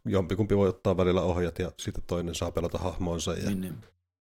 [0.05, 3.75] jompikumpi voi ottaa välillä ohjat ja sitten toinen saa pelata hahmonsa ja Niin, niin.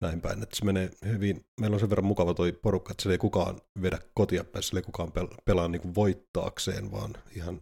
[0.00, 0.42] näin päin.
[0.42, 3.61] Että se menee hyvin, meillä on sen verran mukava toi porukka, että se ei kukaan
[3.83, 7.54] vedä kotia päin, sillä ei kukaan pel- pelaa niin kuin voittaakseen, vaan ihan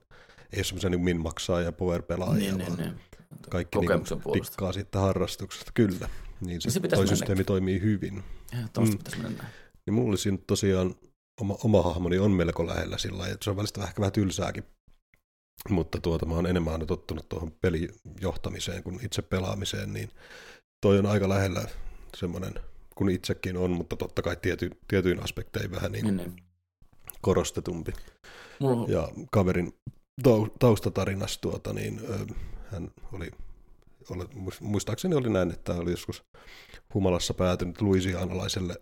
[0.53, 3.01] ei ole semmoisia niin min maksaa ja power pelaajia, Niin, niin, vaan niin.
[3.51, 6.09] kaikki Kokemuksen niin tikkaa siitä harrastuksesta, kyllä.
[6.41, 8.23] Niin se, se pitäisi toi systeemi toimii hyvin.
[8.53, 9.23] Ehdottomasti Mm.
[9.23, 9.45] mennä.
[9.87, 10.95] Niin mulla nyt tosiaan
[11.41, 14.65] oma, oma hahmoni on melko lähellä sillä lailla, että se on välistä ehkä vähän tylsääkin.
[15.71, 20.11] Mutta tuota, mä oon enemmän aina tottunut tuohon pelijohtamiseen kuin itse pelaamiseen, niin
[20.81, 21.65] toi on aika lähellä
[22.17, 22.55] semmoinen,
[22.95, 26.37] kun itsekin on, mutta totta kai tiety, tietyin aspekteihin vähän niin niin.
[27.21, 27.93] korostetumpi.
[28.61, 29.75] Mulla on Ja kaverin
[30.29, 32.35] tau- taustatarinassa tuota, niin, ö,
[32.73, 33.31] hän oli,
[34.11, 34.25] oli,
[34.61, 36.23] muistaakseni oli näin, että hän oli joskus
[36.95, 38.81] humalassa päätynyt Louisianalaiselle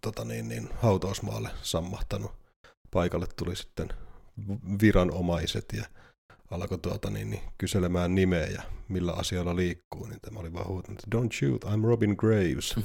[0.00, 2.32] tota niin, niin, hautausmaalle sammahtanut.
[2.90, 3.88] Paikalle tuli sitten
[4.82, 5.84] viranomaiset ja
[6.50, 11.02] alkoi tuota, niin, niin, kyselemään nimeä ja millä asialla liikkuu, niin tämä oli vaan huutanut,
[11.14, 12.68] don't shoot, I'm Robin Graves.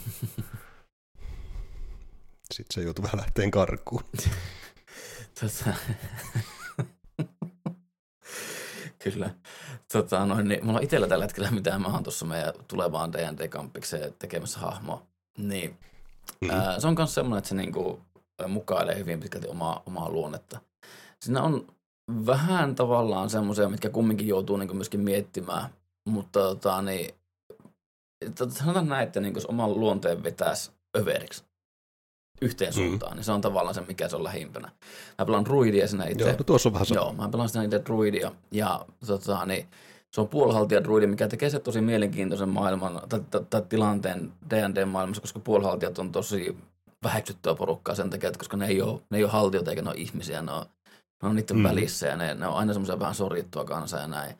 [2.53, 4.03] Sitten se joutui vähän lähteen karkuun.
[5.41, 5.73] Tota...
[9.03, 9.29] Kyllä.
[9.93, 14.13] Tota, noin, niin, mulla on itsellä tällä hetkellä mitään, mä oon tuossa meidän tulevaan D&D-kampikseen
[14.19, 15.07] tekemässä hahmoa.
[15.37, 15.77] Niin,
[16.41, 16.51] Mhm.
[16.51, 18.01] ää, se on myös semmoinen, että se niinku,
[18.47, 20.59] mukailee hyvin pitkälti omaa, omaa luonnetta.
[21.25, 21.67] Siinä on
[22.25, 25.69] vähän tavallaan semmoisia, mitkä kumminkin joutuu niinku myöskin miettimään,
[26.09, 27.15] mutta tota, niin,
[28.49, 31.43] sanotaan näin, että niinku, jos oman luonteen vetäisi överiksi
[32.41, 32.75] yhteen Mhm.
[32.87, 34.71] suuntaan, niin se on tavallaan se, mikä se on lähimpänä.
[35.17, 36.23] Mä pelaan druidia siinä itse.
[36.23, 36.87] Joo, no tuossa on vähän.
[36.93, 39.67] Joo, mä pelaan sitä itse druidia ja tota, niin,
[40.13, 45.21] se on puolihaltija druidi, mikä tekee se tosi mielenkiintoisen maailman tai, tai, tai tilanteen D&D-maailmassa,
[45.21, 46.57] koska puolihaltijat on tosi
[47.03, 49.89] väheksyttyä porukkaa sen takia, että koska ne ei ole, ne ei ole haltijoita eikä ne
[49.89, 50.65] ole ihmisiä, ne on,
[51.23, 51.63] ne on niiden Mm.
[51.63, 54.35] välissä ja ne, ne on aina semmoisia vähän sorjittua kansaa ja näin.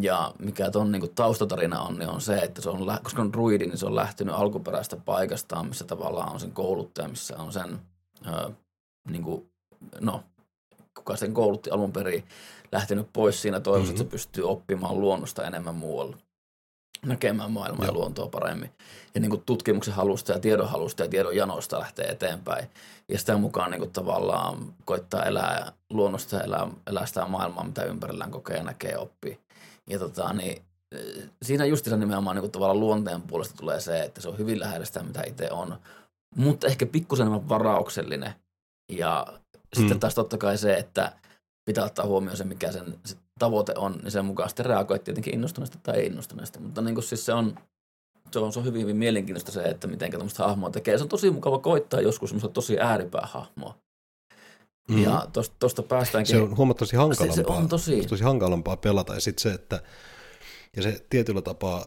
[0.00, 3.66] Ja mikä ton niin taustatarina on, niin on se, että se on, koska on druidi,
[3.66, 7.80] niin se on lähtenyt alkuperäistä paikastaan, missä tavallaan on sen kouluttaja, missä on sen,
[8.26, 8.50] ö,
[9.10, 9.50] niin kuin,
[10.00, 10.22] no,
[10.96, 12.24] kuka sen koulutti alun perin,
[12.72, 14.02] lähtenyt pois siinä toivossa, mm-hmm.
[14.02, 16.16] että se pystyy oppimaan luonnosta enemmän muualla.
[17.06, 18.70] Näkemään maailmaa ja luontoa paremmin.
[19.14, 22.66] Ja niin kuin tutkimuksen halusta ja tiedon halusta ja tiedon janosta lähtee eteenpäin.
[23.08, 27.84] Ja sitä mukaan niin kuin tavallaan koittaa elää luonnosta ja elää, elää sitä maailmaa, mitä
[27.84, 29.40] ympärillään kokee ja näkee ja oppii.
[29.90, 30.62] Ja tota, niin,
[30.94, 34.60] eh, siinä justiinsa nimenomaan niin kuin tavallaan luonteen puolesta tulee se, että se on hyvin
[34.60, 35.78] lähellä sitä, mitä itse on.
[36.36, 38.34] Mutta ehkä pikkusen enemmän varauksellinen.
[38.92, 39.26] Ja
[39.76, 40.00] sitten Mm.
[40.00, 41.12] taas totta kai se, että
[41.64, 45.34] pitää ottaa huomioon se, mikä sen se tavoite on, niin sen mukaan sitten reagoit tietenkin
[45.34, 46.58] innostuneesti tai ei innostuneesti.
[46.60, 47.54] Mutta niin kuin siis se on,
[48.32, 50.98] se on, se on hyvin, hyvin mielenkiintoista se, että miten tämmöistä hahmoa tekee.
[50.98, 53.74] Se on tosi mukava koittaa joskus semmoista tosi ääripäähahmoa.
[54.88, 54.98] Mhm.
[54.98, 55.04] Mm.
[55.04, 56.36] Ja tosta, tosta päästäänkin...
[56.36, 57.36] Se on huomattavasti hankalampaa.
[57.36, 58.06] Se, se on tosi.
[58.06, 59.14] tosi hankalampaa pelata.
[59.14, 59.82] Ja sitten se, että
[60.76, 61.86] ja se tietyllä tapaa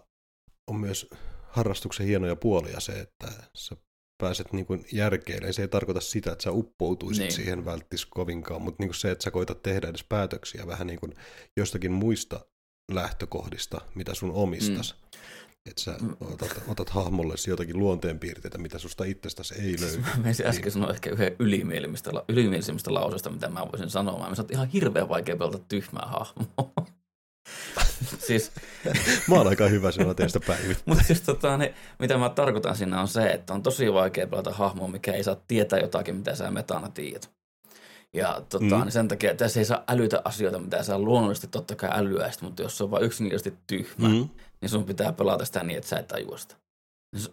[0.68, 1.10] on myös
[1.50, 3.76] harrastuksen hienoja puolia se, että sä
[4.18, 5.54] pääset niin kuin järkeille.
[5.54, 7.28] Se ei tarkoita sitä, että sä uppoutuisit Niin.
[7.28, 7.36] niin.
[7.36, 11.00] siihen välttis kovinkaan, mutta niin kuin se, että sä koitat tehdä edes päätöksiä vähän niin
[11.00, 11.14] kuin
[11.58, 12.40] jostakin muista
[12.92, 14.96] lähtökohdista, mitä sun omistas.
[15.02, 15.20] Mm.
[15.70, 19.98] että sä otat, otat hahmollesi jotakin luonteenpiirteitä, mitä susta itsestäsi ei löydy.
[19.98, 24.14] Mä menisin äsken sanoa ehkä yhden ylimielisimmistä, ylimielisimmistä lauseista, mitä mä voisin sanoa.
[24.18, 26.94] Mä sanoin, että ihan hirveän vaikea pelata tyhmää hahmoa.
[28.28, 28.52] siis,
[29.30, 30.82] mä oon aika hyvä sinua teistä päivit.
[30.86, 34.52] Mutta siis tota, niin, mitä mä tarkoitan siinä on se, että on tosi vaikea pelata
[34.52, 37.32] hahmoa, mikä ei saa tietää jotakin, mitä sä metana tiedät.
[38.14, 38.82] Ja tota, mm.
[38.82, 42.32] niin sen takia, että tässä ei saa älytä asioita, mitä saa luonnollisesti totta kai älyä,
[42.42, 44.30] mutta jos se on vain yksinkertaisesti tyhmä, mm.
[44.62, 46.56] niin sun pitää pelata sitä niin, että sä et tajua sitä.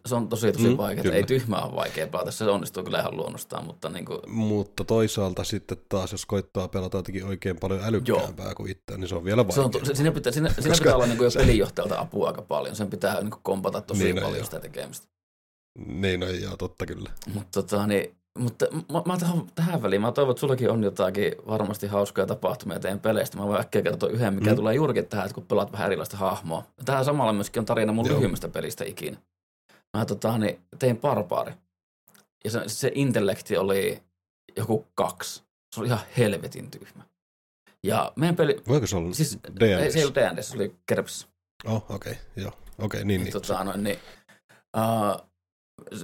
[0.06, 1.14] Se on tosi tosi mm, vaikeaa.
[1.14, 3.64] Ei tyhmää ole vaikea pelata, se onnistuu kyllä ihan luonnostaan.
[3.64, 4.20] Mutta, niin kuin...
[4.26, 8.54] mutta toisaalta sitten taas, jos koittaa pelata jotenkin oikein paljon älykkäämpää Joo.
[8.54, 9.70] kuin itse, niin se on vielä vaikeaa.
[9.72, 12.42] Se on, siinä pitää, siinä, Koska siinä pitää olla niin kuin jo pelijohtajalta apua aika
[12.42, 12.76] paljon.
[12.76, 14.44] Sen pitää niin kuin kompata tosi niin, paljon jo.
[14.44, 15.06] sitä tekemistä.
[15.86, 17.10] Niin, no joo, totta kyllä.
[17.34, 21.32] Mutta tota, niin, mutta mä, mä tähän, tähän väliin, mä toivon, että sullakin on jotakin
[21.46, 23.38] varmasti hauskoja tapahtumia teidän peleistä.
[23.38, 24.56] Mä voin äkkiä kertoa yhden, mikä mm.
[24.56, 26.62] tulee juurikin tähän, että kun pelaat vähän erilaista hahmoa.
[26.84, 29.16] Tähän samalla myöskin on tarina mun lyhyimmästä pelistä ikinä.
[29.96, 31.52] Mä tota, niin, tein barbaari.
[32.44, 34.02] Ja se, se intellekti oli
[34.56, 35.42] joku kaksi.
[35.74, 37.04] Se oli ihan helvetin tyhmä.
[37.84, 38.62] Ja meidän peli...
[38.68, 39.90] Voiko se olla siis, D&D?
[39.90, 41.26] Se ei ollut D&D, se oli Kerpsissä.
[41.64, 42.48] Oh, okei, okay, joo.
[42.50, 43.32] Okei, okay, niin, niin.
[43.32, 43.98] Tota, noin, niin
[44.76, 45.26] uh,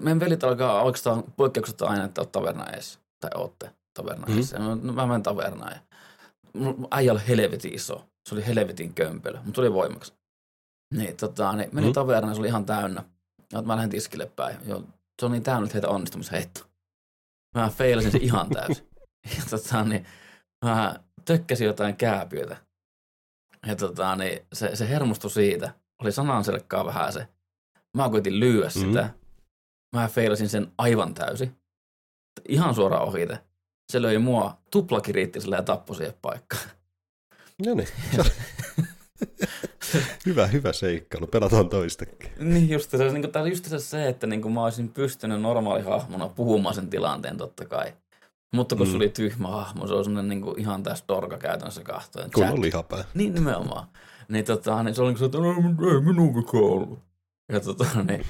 [0.00, 2.98] meidän pelit alkaa oikeastaan poikkeuksetta aina, että olet taverna ees.
[3.20, 4.52] Tai ootte taverna ees.
[4.52, 4.94] Mm-hmm.
[4.94, 5.80] Mä menen tavernaan ja
[6.90, 8.08] äijä oli helvetin iso.
[8.28, 10.12] Se oli helvetin kömpelö, mutta oli voimaksi.
[10.94, 11.92] Niin, tota, niin menin mm-hmm.
[11.92, 13.04] tavernaan, se oli ihan täynnä.
[13.52, 14.56] Ja mä lähdin tiskille päin.
[14.66, 14.84] Joo,
[15.20, 16.60] se on niin täynnä, heitä onnistumisheitto.
[17.54, 18.88] Mä feilasin se ihan täysin.
[19.36, 20.06] ja tota, niin,
[20.64, 22.56] mä tökkäsin jotain kääpiötä.
[23.66, 25.74] Ja tota, niin, se, se hermostui siitä.
[26.02, 27.28] Oli sananselkkaa vähän se.
[27.96, 28.88] Mä koitin lyödä mm-hmm.
[28.88, 29.10] sitä
[29.96, 31.56] mä feilasin sen aivan täysin.
[32.48, 33.38] Ihan suoraan ohite.
[33.92, 36.70] Se löi mua tuplakiriittisellä ja tappoi siihen paikkaan.
[37.66, 37.88] No niin.
[40.26, 41.26] hyvä, hyvä seikkailu.
[41.26, 42.30] Pelataan toistakin.
[42.38, 46.28] Niin just se, niin kuin, just se, se että niin kuin mä olisin pystynyt normaalihahmona
[46.28, 47.92] puhumaan sen tilanteen totta kai.
[48.54, 48.90] Mutta kun mm.
[48.90, 52.30] se oli tyhmä hahmo, se oli semmoinen niin kuin ihan tässä dorka käytännössä kahtoen.
[52.34, 53.04] Kun on lihapää.
[53.14, 53.86] Niin nimenomaan.
[54.28, 56.98] Niin, tota, niin se oli niin kuin se, että no, ei minun vika ollut.
[57.52, 58.24] Ja tota, niin,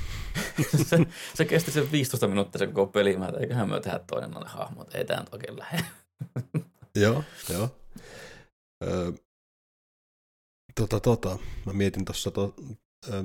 [0.88, 0.98] se,
[1.34, 3.16] se, kesti sen 15 minuuttia se koko peli.
[3.16, 4.94] Mä eiköhän me tehdä toinen noille hahmot.
[4.94, 5.84] Ei tämä nyt oikein lähde.
[7.02, 7.68] joo, joo.
[10.80, 12.54] Tota, tota, mä mietin tuossa, to,
[13.08, 13.24] ö,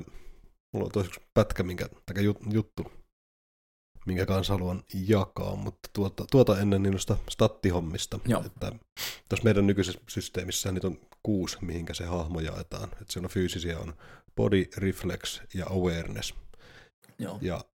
[0.72, 2.92] mulla on toiseksi pätkä, minkä, tai juttu,
[4.06, 8.20] minkä kanssa haluan jakaa, mutta tuota, tuota ennen niistä stattihommista.
[8.28, 8.42] Joo.
[8.46, 8.72] Että
[9.28, 12.88] tuossa meidän nykyisessä systeemissä niitä on kuusi, mihinkä se hahmo jaetaan.
[12.92, 13.94] Että siellä on fyysisiä, on
[14.36, 16.34] body, reflex ja awareness.
[17.18, 17.38] Joo.
[17.40, 17.64] Ja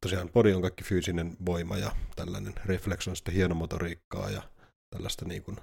[0.00, 4.42] tosiaan body on kaikki fyysinen voima ja tällainen reflex on sitten hienomotoriikkaa ja
[4.90, 5.56] tällaista niin kuin,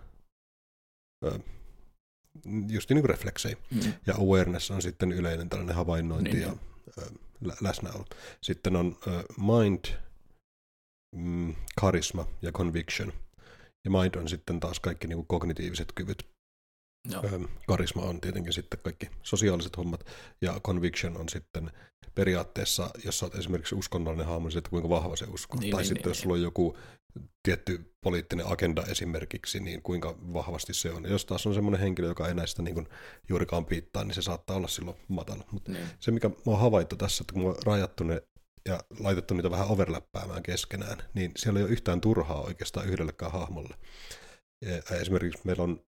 [1.25, 1.39] ö,
[2.69, 3.57] just niin kuin refleksei.
[3.71, 3.93] Mm.
[4.07, 6.55] Ja awareness on sitten yleinen tällainen havainnointi niin, ja
[6.97, 7.01] ö,
[7.61, 8.05] läsnäolo.
[8.41, 8.97] Sitten on
[9.37, 9.85] mind,
[11.15, 13.13] mm, karisma ja conviction.
[13.83, 16.30] Ja mind on sitten taas kaikki niin kuin kognitiiviset kyvyt.
[17.09, 17.23] Joo.
[17.67, 20.05] Karisma on tietenkin sitten kaikki sosiaaliset hommat,
[20.41, 21.71] ja conviction on sitten
[22.15, 25.57] periaatteessa, jos sä oot esimerkiksi uskonnollinen hahmo, niin että kuinka vahva se usko.
[25.57, 26.77] Niin, tai niin, sitten niin, jos sulla on joku
[27.43, 31.03] tietty poliittinen agenda esimerkiksi, niin kuinka vahvasti se on.
[31.03, 32.87] Ja jos taas on semmoinen henkilö, joka ei näistä niin
[33.29, 35.43] juurikaan piittaa, niin se saattaa olla silloin matala.
[35.51, 35.87] Mutta niin.
[35.99, 38.21] se, mikä mä oon havaittu tässä, että kun mä oon rajattu ne
[38.65, 43.75] ja laitettu niitä vähän overlappäämään keskenään, niin siellä ei ole yhtään turhaa oikeastaan yhdellekään hahmolle.
[44.61, 45.83] Ja esimerkiksi meillä on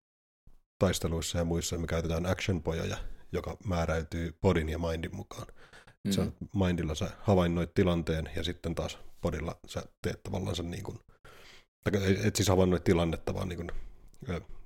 [0.83, 2.97] taisteluissa ja muissa me käytetään action-pojoja,
[3.31, 5.47] joka määräytyy bodin ja mindin mukaan.
[6.03, 6.11] Mm.
[6.19, 10.99] On, mindilla sä havainnoit tilanteen ja sitten taas bodilla sä teet tavallaan sen niin kuin,
[12.23, 13.71] et siis havainnoit tilannetta, vaan niin kuin,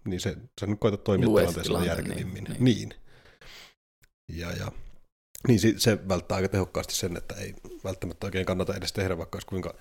[0.05, 2.43] niin se, sä nyt koetat toimia Luet tilanteessa järkevimmin.
[2.43, 2.89] Niin, niin.
[2.89, 2.93] niin.
[4.29, 4.71] Ja, ja
[5.47, 7.53] niin se, se välttää aika tehokkaasti sen, että ei
[7.83, 9.73] välttämättä oikein kannata edes tehdä, vaikka olisi kuinka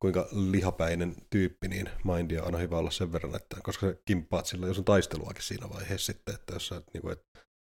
[0.00, 4.66] kuinka lihapäinen tyyppi, niin mindia on hyvä olla sen verran, että koska se kimppaat sillä,
[4.66, 7.24] jos on taisteluakin siinä vaiheessa sitten, että jos sä, niin kuin, et,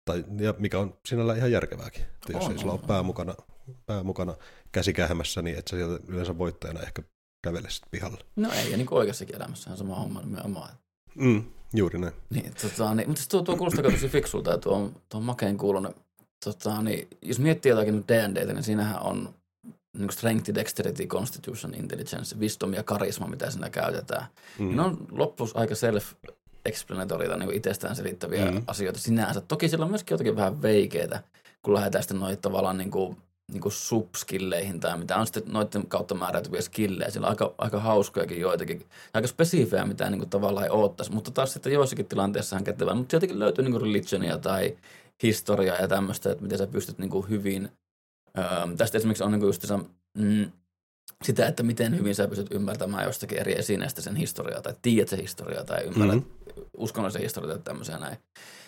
[0.05, 3.35] tai, ja mikä on sinällä ihan järkevääkin, että jos on, ei sulla ole pää mukana,
[3.87, 4.35] pää mukana
[4.73, 7.03] käsi kähmässä, niin et sä sieltä yleensä voittajana ehkä
[7.45, 8.19] kävele sitten pihalle.
[8.37, 10.71] No ei, ja niin kuin oikeassakin elämässä on sama homma nimenomaan.
[11.15, 12.15] Mm, juuri näin.
[12.31, 15.59] Niin, tota, niin, mutta tuo, tuo kuulostaa tosi fiksulta ja tuo on, tuo on makeen
[15.59, 15.97] kuulunut.
[16.45, 19.35] Tota, niin, jos miettii jotakin D&Dtä, niin siinähän on
[19.99, 24.27] niin strength, dexterity, constitution, intelligence, wisdom ja karisma, mitä siinä käytetään.
[24.59, 24.77] Mm.
[24.77, 26.13] Ne on loppus aika self
[26.65, 28.63] explanatory niin itsestään selittäviä mm.
[28.67, 29.41] asioita sinänsä.
[29.41, 31.23] Toki siellä on myöskin jotakin vähän veikeitä,
[31.63, 33.17] kun lähdetään sitten noita tavallaan niin kuin,
[33.53, 37.11] niin kuin subskilleihin tai mitä on sitten noiden kautta määräytyviä skillejä.
[37.11, 41.31] Siellä on aika, aika hauskojakin joitakin, aika spesifejä, mitä niin kuin tavallaan ei oottaisi, mutta
[41.31, 42.95] taas sitten joissakin tilanteissa on kätevää.
[42.95, 44.77] Mutta jotenkin löytyy niin kuin religionia tai
[45.23, 47.69] historiaa ja tämmöistä, että miten sä pystyt niin kuin hyvin
[48.39, 49.77] Öö, tästä esimerkiksi on niin just se,
[50.19, 50.53] mm,
[51.25, 55.21] sitä, että miten hyvin sä pystyt ymmärtämään jostakin eri esineestä sen historiaa, tai tiedät sen
[55.21, 56.65] historiaa, tai ymmärrät mm-hmm.
[56.77, 58.17] uskonnollisen historiaa tai tämmöisiä näin.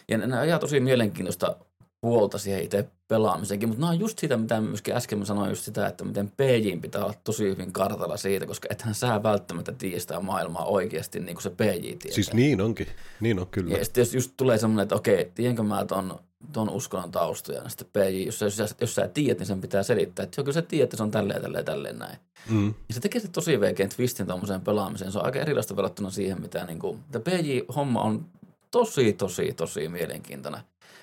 [0.08, 1.56] Ja nämä ajaa tosi mielenkiintoista
[2.00, 5.64] puolta siihen itse pelaamiseenkin, mutta nämä on just sitä, mitä myöskin äsken mä sanoin, just
[5.64, 9.98] sitä, että miten PJ pitää olla tosi hyvin kartalla siitä, koska ethän sä välttämättä tiedä
[9.98, 12.12] sitä maailmaa oikeasti niin kuin se PJ tietää.
[12.12, 12.86] Siis niin onkin,
[13.20, 13.76] niin on kyllä.
[13.76, 16.18] Ja sitten jos just tulee semmoinen, että okei, tiedänkö mä ton,
[16.52, 20.24] ton uskonnon taustoja, niin sitten PJ, jos, jos, jos, sä tiedät, niin sen pitää selittää,
[20.24, 22.16] että kyllä sä tiedät, että se on tälleen, tälleen, tälleen näin.
[22.50, 22.74] Mm.
[22.88, 25.12] Ja se tekee se tosi veikeän twistin tuommoiseen pelaamiseen.
[25.12, 28.26] Se on aika erilaista verrattuna siihen, mitä niin kuin, PJ-homma on
[28.70, 30.60] tosi, tosi, tosi mielenkiintoinen.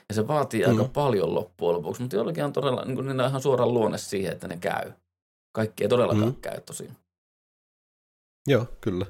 [0.10, 0.72] Ja se vaatii mm.
[0.72, 4.34] aika paljon loppujen lopuksi, mutta jollakin on todella, niin kuin, on ihan suoraan luonne siihen,
[4.34, 4.92] että ne käy.
[5.52, 6.42] Kaikki ei todellakaan mm.
[6.42, 6.90] käy tosi.
[8.48, 9.06] Joo, kyllä.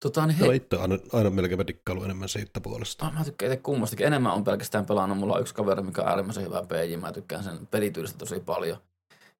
[0.00, 0.46] Tota, niin he...
[0.46, 3.06] No itse aina, aina melkein dikkailu enemmän siitä puolesta.
[3.06, 4.06] Ah, mä tykkään itse kummastakin.
[4.06, 5.18] Enemmän on pelkästään pelannut.
[5.18, 6.96] Mulla on yksi kaveri, mikä on äärimmäisen hyvä PJ.
[6.96, 8.78] Mä tykkään sen pelityylistä tosi paljon.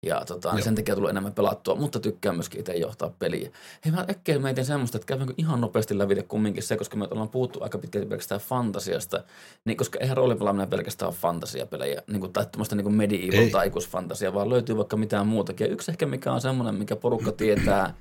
[0.07, 3.51] Ja tota, niin sen takia tulee enemmän pelattua, mutta tykkään myöskin itse johtaa peliä.
[3.85, 7.29] Hei mä äkkiä mietin semmoista, että käydäänkö ihan nopeasti lävitä kumminkin se, koska me ollaan
[7.29, 9.25] puhuttu aika pitkälti pelkästään fantasiasta,
[9.65, 14.35] niin koska eihän roolipelaaminen pelkästään ole fantasiapelejä, niin kuin, tai tämmöistä niin medieval tai ikuisfantasia,
[14.35, 15.65] vaan löytyy vaikka mitään muutakin.
[15.65, 17.95] Ja yksi ehkä mikä on semmoinen, mikä porukka tietää,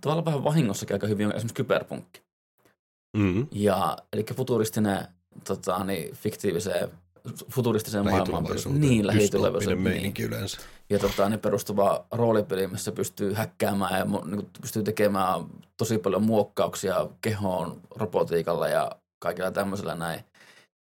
[0.00, 2.20] tavallaan vähän vahingossakin aika hyvin on esimerkiksi kyberpunkki.
[3.16, 3.46] Mm-hmm.
[3.52, 5.06] Ja, eli futuristinen
[5.44, 6.90] tota, niin, fiktiiviseen
[7.52, 8.44] futuristiseen maailmaan.
[8.68, 9.84] Niin, lähitulevaisuuteen.
[9.84, 10.14] Niin.
[10.18, 10.60] yleensä.
[10.90, 15.44] Ja tota, ne perustuva roolipeli, missä pystyy häkkäämään ja niin pystyy tekemään
[15.76, 20.20] tosi paljon muokkauksia kehoon robotiikalla ja kaikilla tämmöisellä näin.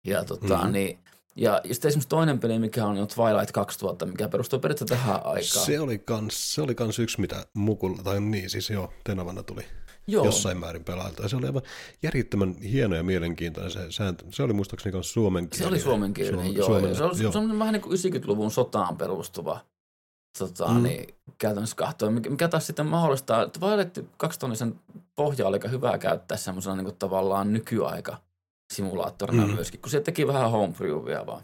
[0.08, 0.72] Ja, tota, mm-hmm.
[0.72, 1.00] niin,
[1.36, 5.66] ja sitten esimerkiksi toinen peli, mikä on Twilight 2000, mikä perustuu periaatteessa tähän aikaan.
[5.66, 9.66] Se oli kans, se oli kans yksi, mitä mukulla, tai niin siis joo, Tenavana tuli
[10.08, 10.26] Joo.
[10.26, 11.28] jossain määrin pelailta.
[11.28, 11.62] Se oli aivan
[12.04, 14.26] järjettömän hieno ja mielenkiintoinen se sääntö.
[14.32, 15.70] Se oli muistaakseni myös suomenkielinen.
[15.70, 16.66] Se oli suomenkielinen, Suom- joo.
[16.66, 17.32] Suomen, se, oli, joo.
[17.32, 19.60] se on vähän niin kuin 90-luvun sotaan perustuva
[20.48, 20.84] tota, mm.
[20.84, 24.40] niin, käytännössä kahtoa, mikä, mikä taas sitten mahdollistaa, että Violet 2
[25.16, 28.18] pohja oli aika hyvää käyttää semmoisena niin kuin tavallaan nykyaika
[28.74, 29.54] simulaattorina mm.
[29.54, 31.44] myöskin, kun se teki vähän homebrewia vaan.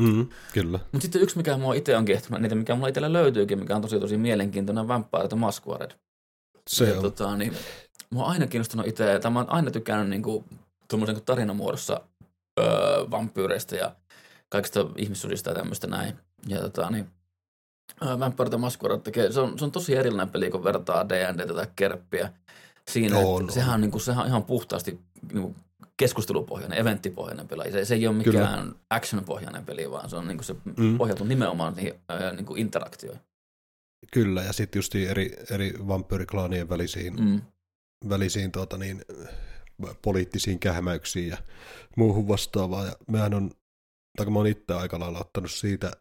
[0.00, 0.78] Mm, kyllä.
[0.92, 3.82] Mutta sitten yksi, mikä mua itse on kiehtonut, niitä mikä mulla itsellä löytyykin, mikä on
[3.82, 5.94] tosi tosi mielenkiintoinen, Vampire the Masquerade.
[6.70, 7.02] Se ja, on.
[7.02, 7.52] Tota, niin,
[8.10, 10.44] mua on aina kiinnostunut itse, tai mä oon aina tykännyt niin kuin,
[10.88, 12.00] tuommoisen tarinamuodossa
[12.60, 12.66] öö,
[13.10, 13.96] vampyyreistä ja
[14.48, 16.18] kaikista ihmissudista ja tämmöistä näin.
[16.46, 17.10] Ja tota, niin,
[18.18, 21.66] Vampire the Masquerade tekee, se on, se on tosi erillinen peli, kun vertaa D&D tai
[21.76, 22.32] Kerppiä.
[22.90, 23.50] Siinä, no, no.
[23.50, 25.00] Sehän, on, niin kuin, sehän on ihan puhtaasti
[25.32, 25.56] niin kuin
[25.96, 27.72] keskustelupohjainen, eventtipohjainen peli.
[27.72, 30.98] Se, se ei ole mikään action-pohjainen peli, vaan se on niin kuin se mm.
[30.98, 33.22] pohjautuu nimenomaan niihin äh, niin kuin interaktioihin.
[34.12, 37.40] Kyllä, ja sitten just eri, eri vampyyriklaanien välisiin, mm.
[38.08, 39.02] välisiin tuota niin,
[40.02, 41.36] poliittisiin kähmäyksiin ja
[41.96, 42.86] muuhun vastaavaa.
[42.86, 43.50] Ja mehän on,
[44.16, 45.92] tai mä oon itse aika lailla ottanut siitä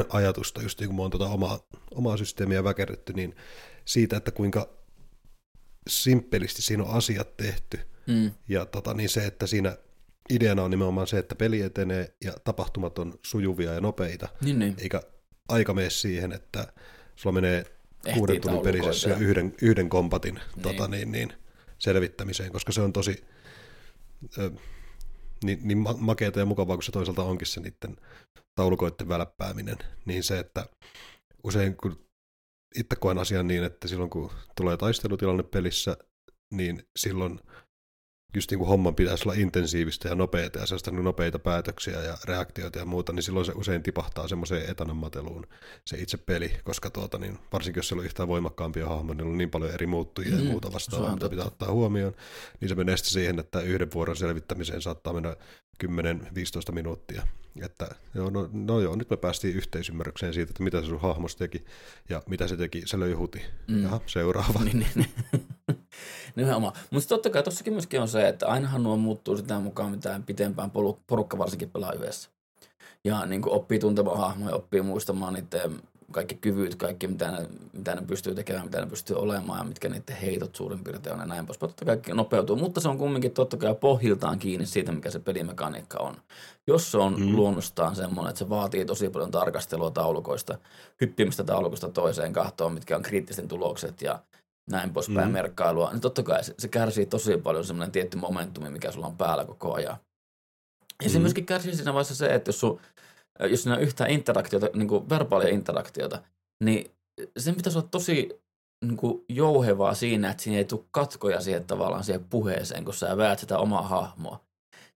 [0.10, 1.58] ajatusta, just niin kun mä oon tuota omaa,
[1.94, 3.36] omaa systeemiä väkerretty, niin
[3.84, 4.68] siitä, että kuinka
[5.88, 7.78] simppelisti siinä on asiat tehty.
[8.06, 8.30] Mm.
[8.48, 9.76] Ja tota, niin se, että siinä
[10.30, 14.74] ideana on nimenomaan se, että peli etenee ja tapahtumat on sujuvia ja nopeita, niin, niin.
[14.78, 15.02] eikä
[15.48, 16.72] aika mene siihen, että
[17.16, 17.64] sulla menee
[18.14, 20.62] kuuden tunnin pelissä ja yhden, yhden kompatin niin.
[20.62, 21.32] Tota, niin, niin,
[21.78, 23.24] selvittämiseen, koska se on tosi
[24.38, 24.50] ö,
[25.44, 27.96] niin, niin makeata ja mukavaa kuin se toisaalta onkin se niiden
[28.54, 30.66] taulukoiden väläppääminen, niin se, että
[31.44, 32.06] usein kun
[32.76, 35.96] itse koen asian niin, että silloin kun tulee taistelutilanne pelissä,
[36.50, 37.40] niin silloin
[38.34, 42.18] just niin kuin homman pitäisi olla intensiivistä ja nopeita ja sellaista niin nopeita päätöksiä ja
[42.24, 45.46] reaktioita ja muuta, niin silloin se usein tipahtaa semmoiseen etanommateluun
[45.84, 49.38] se itse peli, koska tuota, niin, varsinkin jos siellä on yhtään voimakkaampia hahmoja, niin on
[49.38, 52.14] niin paljon eri muuttujia mm, ja muuta vastaavaa, mitä pitää ottaa huomioon,
[52.60, 55.36] niin se menee sitten siihen, että yhden vuoron selvittämiseen saattaa mennä
[55.82, 57.22] 10-15 minuuttia.
[57.62, 61.36] Että joo, no, no joo, nyt me päästiin yhteisymmärrykseen siitä, että mitä se sun hahmos
[61.36, 61.64] teki
[62.08, 63.42] ja mitä se teki, se löi huti.
[63.68, 63.82] Mm.
[63.82, 64.64] Jaha, seuraava.
[64.64, 65.46] niin, niin, niin.
[66.36, 66.74] Nimenomaan.
[66.90, 70.70] Mutta totta kai tossakin myöskin on se, että ainahan nuo muuttuu sitä mukaan, mitä pitempään
[71.06, 72.30] porukka varsinkin pelaa yhdessä.
[73.04, 75.80] Ja niin kuin oppii tuntemaan hahmoja, oppii muistamaan niiden
[76.12, 79.88] kaikki kyvyt, kaikki mitä ne, mitä ne pystyy tekemään, mitä ne pystyy olemaan ja mitkä
[79.88, 81.70] niiden heitot suurin piirtein on ja näin poispäin.
[81.70, 85.98] Totta kai nopeutuu, mutta se on kumminkin totta kai pohjiltaan kiinni siitä, mikä se pelimekaniikka
[85.98, 86.16] on.
[86.66, 87.36] Jos se on mm.
[87.36, 90.58] luonnostaan semmoinen, että se vaatii tosi paljon tarkastelua taulukoista,
[91.00, 94.18] hyppimistä taulukosta toiseen kahtoon, mitkä on kriittisten tulokset ja
[94.70, 95.32] näin poispäin mm.
[95.32, 99.16] merkkailua, niin totta kai se, se kärsii tosi paljon semmoinen tietty momentumi, mikä sulla on
[99.16, 99.96] päällä koko ajan.
[101.02, 101.12] Ja mm.
[101.12, 102.80] se myöskin kärsii siinä vaiheessa se, että jos, sun,
[103.40, 106.22] jos siinä on yhtään interaktiota, niin kuin verbaalia interaktiota,
[106.64, 106.90] niin
[107.38, 108.42] sen pitäisi olla tosi
[108.84, 113.16] niin kuin jouhevaa siinä, että siinä ei tule katkoja siihen tavallaan siihen puheeseen, kun sä
[113.16, 114.40] väät sitä omaa hahmoa.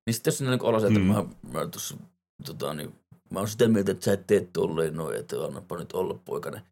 [0.06, 1.06] Niin sitten jos siinä niin olo se, että mm.
[1.06, 1.96] mä, mä tuossa
[2.44, 2.94] tota, niin,
[3.30, 6.62] mä oon sitä mieltä, että sä et tee tolleen noin, että annapa nyt olla poikainen.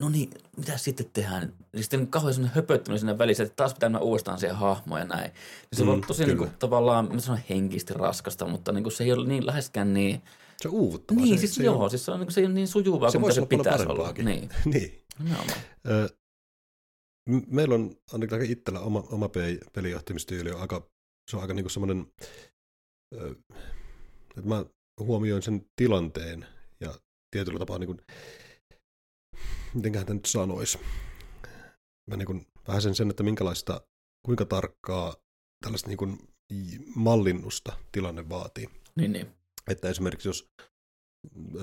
[0.00, 1.52] No niin, mitä sitten tehdään?
[1.72, 5.06] Ja sitten kauhean sellainen höpöttäminen siinä välissä, että taas pitää mennä uudestaan siihen hahmoon ja
[5.06, 5.32] näin.
[5.70, 8.92] Ja se mm, on tosi niin kuin, tavallaan, mä sanon henkisesti raskasta, mutta niin kuin
[8.92, 10.22] se ei ole niin läheskään niin...
[10.64, 11.20] Se on uuvuttava.
[11.20, 13.18] Niin, se, siis se joo, on, siis se on, niin se ole niin sujuvaa se
[13.18, 14.12] kuin mitä se pitäisi olla.
[14.12, 15.04] Niin, niin.
[15.86, 16.08] Ö,
[17.30, 20.90] m- meillä on ainakin itsellä oma, oma pe- pelijohtamistyyli on aika,
[21.30, 22.06] se on aika niinku semmoinen,
[24.36, 24.64] että mä
[25.00, 26.46] huomioin sen tilanteen
[26.80, 26.94] ja
[27.30, 28.00] tietyllä tapaa niin kuin,
[29.74, 30.78] mitenköhän tämä nyt sanoisi.
[32.10, 33.80] Mä niin kuin, vähän sen, sen, että minkälaista,
[34.26, 35.16] kuinka tarkkaa
[35.64, 36.18] tällaista niin kuin
[36.94, 38.68] mallinnusta tilanne vaatii.
[38.96, 39.26] Niin, niin.
[39.70, 40.50] Että esimerkiksi jos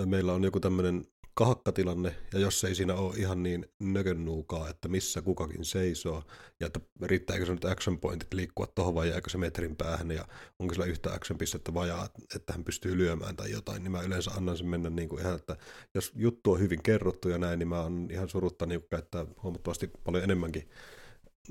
[0.05, 5.21] meillä on joku tämmöinen kahakkatilanne, ja jos ei siinä ole ihan niin nökönnuukaa, että missä
[5.21, 6.23] kukakin seisoo,
[6.59, 10.27] ja että riittääkö se nyt action pointit liikkua tuohon vai jääkö se metrin päähän, ja
[10.59, 14.31] onko sillä yhtä action pistettä vajaa, että hän pystyy lyömään tai jotain, niin mä yleensä
[14.31, 15.57] annan sen mennä niin kuin ihan, että
[15.95, 19.91] jos juttu on hyvin kerrottu ja näin, niin mä on ihan surutta niin käyttää huomattavasti
[20.03, 20.69] paljon enemmänkin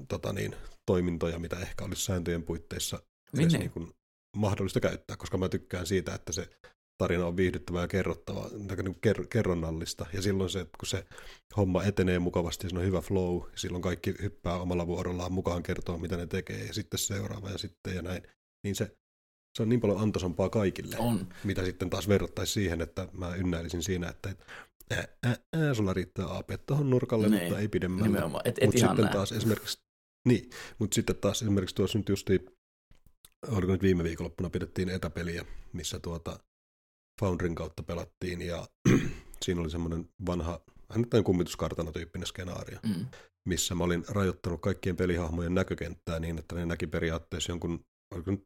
[0.08, 0.54] tota niin,
[0.86, 3.02] toimintoja, mitä ehkä olisi sääntöjen puitteissa
[3.36, 3.48] niin.
[3.48, 3.92] niin kuin
[4.36, 6.48] mahdollista käyttää, koska mä tykkään siitä, että se
[6.98, 10.06] tarina on viihdyttävää ja kerrottavaa, niin ker- kerronnallista.
[10.12, 11.04] Ja silloin se, että kun se
[11.56, 16.16] homma etenee mukavasti, siinä on hyvä flow, silloin kaikki hyppää omalla vuorollaan mukaan kertoo, mitä
[16.16, 18.22] ne tekee, ja sitten seuraava ja sitten ja näin.
[18.64, 18.96] Niin se,
[19.56, 21.28] se on niin paljon antoisampaa kaikille, On.
[21.44, 24.44] mitä sitten taas verrattaisiin siihen, että mä ynnäilisin siinä, että et,
[24.90, 28.08] ää, ää, ää, sulla riittää AP tuohon nurkalle, Niin, mutta ei pidemmälle.
[28.08, 28.42] Nimenomaan.
[28.48, 29.12] Et, et Mutta sitten näin.
[29.16, 29.78] taas esimerkiksi,
[30.28, 32.40] niin, mutta sitten taas esimerkiksi tuossa nyt justi,
[33.48, 36.38] oliko nyt viime viikonloppuna pidettiin etäpeliä, missä tuota
[37.20, 38.68] Foundrin kautta pelattiin ja
[39.44, 43.06] siinä oli semmoinen vanha, vähän nyt kummituskartano tyyppinen skenaario, Mm.
[43.48, 47.84] missä mä olin rajoittanut kaikkien pelihahmojen näkökenttää niin, että ne näki periaatteessa jonkun,
[48.14, 48.44] oliko nyt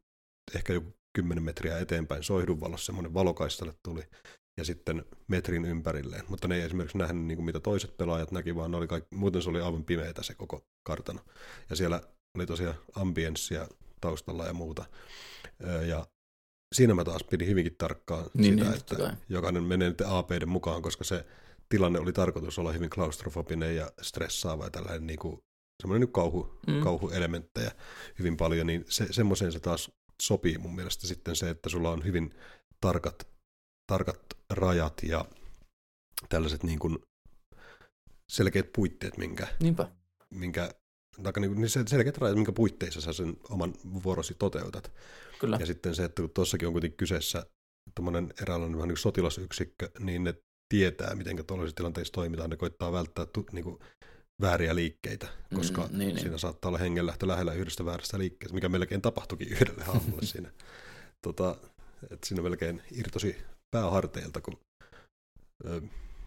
[0.55, 4.03] ehkä joku 10 metriä eteenpäin soihdunvalossa semmoinen valokaistalle tuli
[4.57, 8.55] ja sitten metrin ympärilleen, mutta ne ei esimerkiksi nähnyt niin kuin mitä toiset pelaajat näki,
[8.55, 11.19] vaan ne oli kaikki, muuten se oli aivan pimeätä se koko kartano.
[11.69, 12.01] Ja siellä
[12.37, 13.67] oli tosiaan ambienssia
[14.05, 14.85] taustalla ja muuta.
[15.87, 16.07] Ja
[16.75, 19.11] siinä mä taas pidin hyvinkin tarkkaan Niin, sitä, niin, että kai.
[19.29, 21.25] jokainen menee nyt APiden mukaan, koska se
[21.69, 25.39] tilanne oli tarkoitus olla hyvin klaustrofobinen ja stressaava ja tällainen niin kuin,
[25.81, 26.81] semmoinen nyt kauhu, mm.
[26.81, 27.71] kauhuelementtejä
[28.19, 29.91] hyvin paljon, niin se, semmoiseen se taas
[30.21, 32.33] sopii mun mielestä sitten se, että sulla on hyvin
[32.81, 33.27] tarkat,
[33.91, 35.25] tarkat rajat ja
[36.29, 36.97] tällaiset niin kuin
[38.31, 39.87] selkeät puitteet, minkä, Niinpä.
[40.29, 40.69] minkä
[41.23, 44.91] tai niin kuin, niin se- selkeät rajat, minkä puitteissa sä sen oman vuorosi toteutat.
[45.39, 45.57] Kyllä.
[45.59, 47.45] Ja sitten se, että kun tuossakin on kuitenkin kyseessä
[47.95, 50.33] tuommoinen eräänlainen vähän niin kuin sotilasyksikkö, niin ne
[50.73, 52.49] tietää, miten tuollaisissa tilanteissa toimitaan.
[52.49, 53.79] Ne koittaa välttää tu, niin kuin
[54.41, 56.19] vääriä liikkeitä, koska Mm, niin, niin.
[56.19, 60.51] siinä saattaa olla hengenlähtö lähellä yhdestä väärästä liikkeestä, mikä melkein tapahtuikin yhdelle hahmolle siinä.
[61.21, 61.57] Tota,
[62.11, 63.37] että siinä melkein irtosi
[63.75, 64.57] pääharteilta, kun
[65.65, 65.81] ö,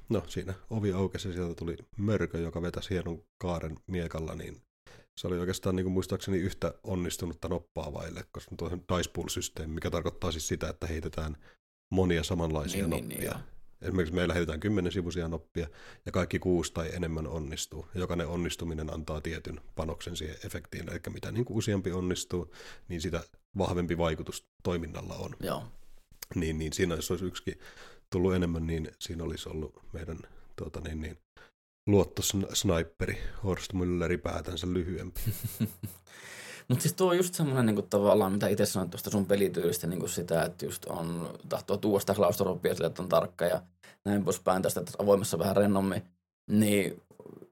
[0.08, 4.62] no siinä ovi aukesi ja sieltä tuli mörkö, joka vetäisi hienon kaaren miekalla, niin
[5.18, 9.90] se oli oikeastaan niin kuin muistaakseni yhtä onnistunutta noppaa vaille, koska tuo dice pool-systeemi, mikä
[9.90, 11.36] tarkoittaa siis sitä, että heitetään
[11.90, 13.18] monia samanlaisia Niin, niin, noppia.
[13.18, 13.40] niin, joo.
[13.82, 15.68] Esimerkiksi meillä heitetään kymmenen sivuisia noppia
[16.06, 17.86] ja kaikki kuusi tai enemmän onnistuu.
[17.94, 20.90] Ja jokainen onnistuminen antaa tietyn panoksen siihen efektiin.
[20.90, 22.54] Eli mitä niin kuin useampi onnistuu,
[22.88, 23.22] niin sitä
[23.58, 25.36] vahvempi vaikutus toiminnalla on.
[25.40, 25.64] Joo.
[26.34, 27.58] Niin, niin siinä jos olisi yksikin
[28.10, 30.18] tullut enemmän, niin siinä olisi ollut meidän
[30.56, 31.18] tuota, niin, niin,
[31.88, 35.20] luottosniperi Horst Mülleri päätänsä lyhyempi.
[36.68, 40.08] Mutta siis tuo on just semmoinen niinku, tavallaan, mitä itse sanoit tuosta sun pelityylistä, niinku
[40.08, 43.62] sitä, että just on, tahtoo tuoda sitä klaustrofobia sille, että on tarkka ja
[44.04, 46.02] näin poispäin tästä, että avoimessa vähän rennommin.
[46.50, 47.02] Niin,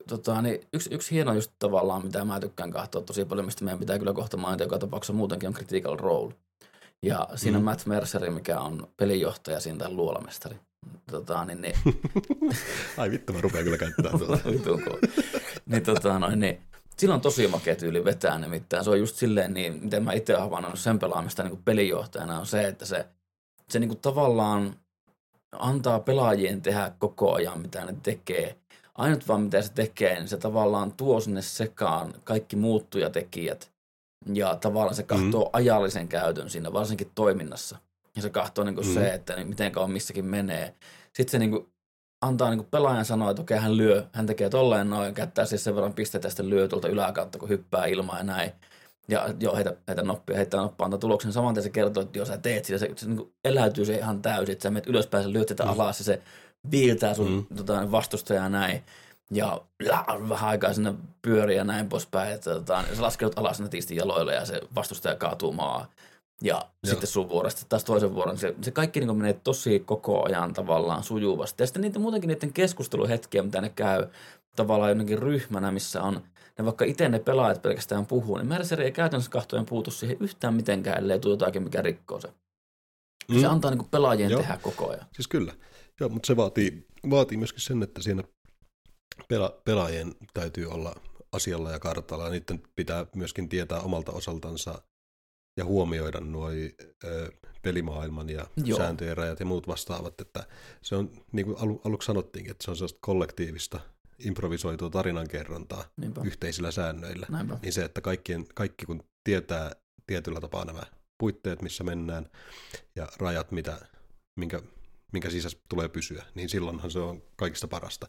[0.08, 3.80] tota, niin yksi, yksi hieno just tavallaan, mitä mä tykkään katsoa tosi paljon, mistä meidän
[3.80, 6.34] pitää kyllä kohta mainita joka tapauksessa muutenkin on Critical Role.
[7.02, 7.64] Ja siinä mm.
[7.64, 10.56] Matt Merceri, mikä on pelinjohtaja siinä tai luolamestari.
[11.10, 11.74] Tota, niin, niin,
[12.98, 14.38] Ai vittu, mä rupean kyllä käyttämään tuota.
[15.66, 16.62] Niin, tota, noin, niin,
[16.96, 18.84] sillä on tosi makea tyyli vetää nimittäin.
[18.84, 22.46] Se on just silleen, niin, miten mä itse havainnut sen pelaamista niin kuin pelinjohtajana, on
[22.46, 23.06] se, että se,
[23.68, 24.76] se niin kuin tavallaan
[25.52, 28.56] antaa pelaajien tehdä koko ajan, mitä ne tekee.
[28.94, 33.70] Ainut vaan, mitä se tekee, niin se tavallaan tuo sinne sekaan kaikki muuttujatekijät.
[34.32, 35.50] Ja tavallaan se katsoo mm.
[35.52, 37.78] ajallisen käytön siinä, varsinkin toiminnassa.
[38.16, 38.94] Ja se katsoo niin kuin mm.
[38.94, 40.74] Se, että niin miten kauan missäkin menee.
[41.12, 41.66] Sitten se niin kuin
[42.20, 45.64] antaa niin kuin pelaajan sanoa, että okei, hän lyö, hän tekee tolleen noin, käyttää siis
[45.64, 48.52] sen verran pisteitä sitten lyö tuolta yläkautta, kun hyppää ilmaa ja näin.
[49.08, 51.32] Ja joo, heitä, heitä noppia, heittää noppaa, antaa tuloksen.
[51.32, 54.22] Saman se kertoo, että jos sä teet sitä, se, se niin kuin eläytyy se ihan
[54.22, 55.70] täysin, että sä menet ylöspäin, sä lyöt sitä Mm.
[55.70, 56.22] alas ja se
[56.70, 57.56] viiltää sun Mm.
[57.56, 58.82] tota, vastustajaa ja näin.
[59.30, 62.32] Ja lää, vähän aikaa sinne pyörii ja näin poispäin.
[62.32, 65.90] Että, tota, se laskeudut alas netisti jaloille ja se vastustaja kaatuu maa.
[66.42, 66.90] Ja Joo.
[66.90, 68.38] sitten sun vuorosta taas toisen vuoron.
[68.38, 71.62] Se, se kaikki niin menee tosi koko ajan tavallaan sujuvasti.
[71.62, 74.06] Ja sitten niitä muutenkin niiden keskusteluhetkiä, mitä ne käy
[74.56, 76.22] tavallaan jonnekin ryhmänä, missä on
[76.58, 80.54] ne vaikka itse ne pelaajat pelkästään puhuu, niin Mercer ei käytännössä kahtojen puutu siihen yhtään
[80.54, 82.28] mitenkään, ellei tule jotakin, mikä rikkoo se.
[83.28, 83.40] Mm.
[83.40, 84.40] Se antaa niin pelaajien Joo.
[84.40, 85.06] tehdä koko ajan.
[85.12, 85.54] Siis kyllä.
[86.00, 88.22] Joo, mutta se vaatii, vaatii myöskin sen, että siinä
[89.28, 90.94] pela, pelaajien täytyy olla
[91.32, 92.24] asialla ja kartalla.
[92.24, 94.82] Ja niiden pitää myöskin tietää omalta osaltansa
[95.56, 96.48] ja huomioida nuo
[97.62, 98.78] pelimaailman ja Joo.
[98.78, 100.20] Sääntöjen rajat ja muut vastaavat.
[100.20, 100.46] Että
[100.82, 103.80] se on, niin kuin alu, aluksi sanottiinkin, että se on sellaista kollektiivista
[104.18, 106.20] improvisoitua tarinankerrontaa Niinpä.
[106.24, 107.26] yhteisillä säännöillä.
[107.30, 107.58] Näinpä.
[107.62, 109.72] Niin se, että kaikkien, kaikki kun tietää
[110.06, 110.82] tietyllä tapaa nämä
[111.18, 112.26] puitteet, missä mennään
[112.96, 113.78] ja rajat, mitä,
[114.36, 114.62] minkä,
[115.12, 118.06] minkä sisässä tulee pysyä, niin silloinhan se on kaikista parasta.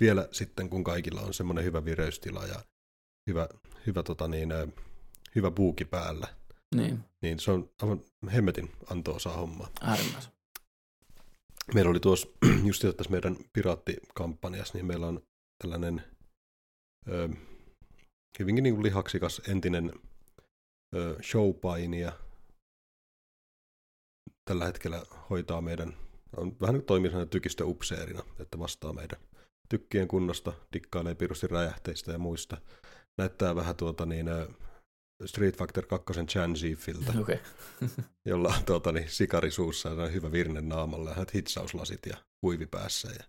[0.00, 2.60] Vielä sitten, kun kaikilla on semmoinen hyvä vireystila ja
[3.26, 3.48] hyvä,
[3.86, 4.52] hyvä, tota niin,
[5.34, 6.28] hyvä buuki päällä,
[6.74, 8.02] Niin, niin se on aivan
[8.32, 9.70] hemmetin antoosaa hommaa.
[9.80, 10.32] äärimmäisen.
[11.74, 12.28] Meillä oli tuossa
[12.68, 15.22] just tässä meidän piraattikampanjassa, niin meillä on
[15.62, 16.02] tällainen
[17.08, 17.28] ö,
[18.38, 19.92] hyvinkin niin kuin lihaksikas entinen
[20.96, 22.12] ö, showpainija.
[24.44, 25.96] Tällä hetkellä hoitaa meidän,
[26.36, 29.20] on vähän nyt toimii tykistöupseerina, että vastaa meidän
[29.68, 32.56] tykkien kunnosta, dikkailee pirusti räjähteistä ja muista.
[33.18, 34.26] Näyttää vähän tuota niin,
[35.26, 37.38] Street Fighter 2 Chanzifiltä Okei.
[38.24, 43.08] jolla on tuota, niin, sikari suussa ja hyvä virne naamalla ja hitsauslasit ja huivi päässä.
[43.18, 43.24] Ja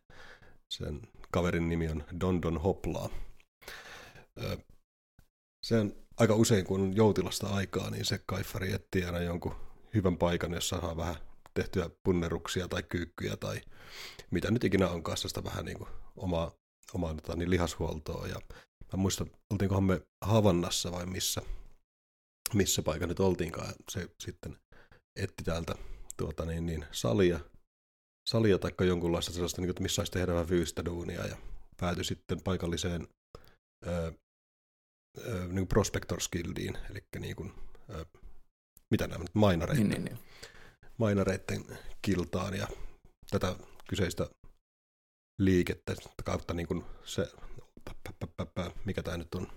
[0.69, 3.09] sen kaverin nimi on Dondon Hoplaa.
[4.43, 4.57] Ö,
[5.65, 9.55] Se on aika usein, kun on joutilasta aikaa, niin se kaifari etsii aina jonkun
[9.93, 11.15] hyvän paikan, jossa saa vähän
[11.53, 13.61] tehtyä punneruksia tai kyykkyjä tai
[14.31, 16.51] mitä nyt ikinä onkaan sitä vähän niin kuin omaa,
[16.93, 18.27] omaa tota, niin lihashuoltoa.
[18.27, 18.35] Ja
[18.93, 21.41] mä muistan, oltiinkohan me Havannassa vai missä,
[22.53, 23.73] missä paikka nyt oltiinkaan.
[23.91, 24.57] Se sitten
[25.15, 25.75] etti täältä
[26.17, 27.39] tuota niin, niin, salia,
[28.29, 31.37] salia tai jonkunlaista sellaista, niin että missä saisi tehdä vähän fyysistä duunia ja
[31.79, 33.07] päätyi sitten paikalliseen
[33.87, 34.13] ö,
[35.17, 37.53] ö, niin Prospectors Guildiin, eli niin kuin,
[37.89, 38.05] ö,
[38.91, 40.25] mitä nämä nyt, mainareiden, Niin, niin, niin.
[40.97, 41.65] mainareiden
[42.01, 42.67] kiltaan ja
[43.29, 43.55] tätä
[43.89, 44.29] kyseistä
[45.41, 45.95] liikettä
[46.25, 47.31] kautta niin kuin se,
[47.85, 49.47] pä, pä, pä, mikä tämä nyt on,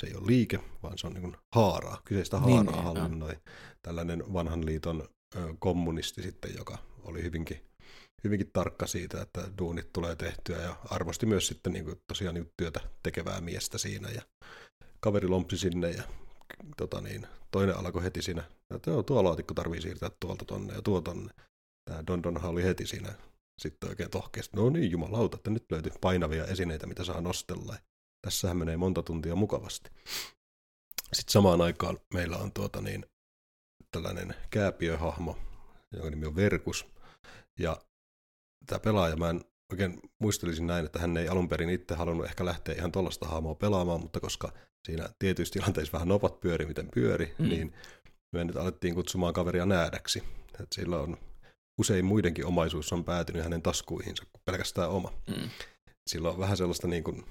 [0.00, 3.36] se ei ole liike, vaan se on niin haaraa, kyseistä Niin, haaraa niin, hallinnoi
[3.82, 7.60] tällainen vanhan liiton ö, kommunisti sitten, joka oli hyvinkin,
[8.24, 12.52] hyvinkin tarkka siitä, että duunit tulee tehtyä ja arvosti myös sitten niin kuin, tosiaan niin
[12.56, 14.22] työtä tekevää miestä siinä ja
[15.00, 16.02] kaveri lompsi sinne ja
[16.76, 18.44] tota niin, toinen alkoi heti siinä,
[18.74, 21.32] että joo, tuo laatikko tarvii siirtää tuolta tonne ja tuo tonne.
[21.90, 23.14] Tämä Dondonhan oli heti siinä
[23.62, 27.76] sitten oikein tohkeasti, no niin jumalauta, että nyt löytyy painavia esineitä, mitä saa nostella.
[28.22, 29.90] Tässähän menee monta tuntia mukavasti.
[31.12, 33.06] Sitten samaan aikaan meillä on tuota niin,
[33.92, 35.38] tällainen kääpiöhahmo,
[35.92, 36.86] jonka nimi on Verkus.
[37.58, 37.76] Ja
[38.66, 42.44] tämä pelaaja, mä en oikein muistelisin näin, että hän ei alun perin itse halunnut ehkä
[42.44, 44.52] lähteä ihan tuollaista hahmoa pelaamaan, mutta koska
[44.86, 47.48] siinä tietyissä tilanteissa vähän nopat pyöri, miten pyöri, Mm.
[47.48, 47.74] niin
[48.32, 50.22] me nyt alettiin kutsumaan kaveria näädäksi.
[50.48, 51.18] Että sillä on
[51.80, 55.12] usein muidenkin omaisuus on päätynyt hänen taskuihinsa kuin pelkästään oma.
[55.26, 55.50] Mm.
[56.10, 57.24] Sillä on vähän sellaista niin kuin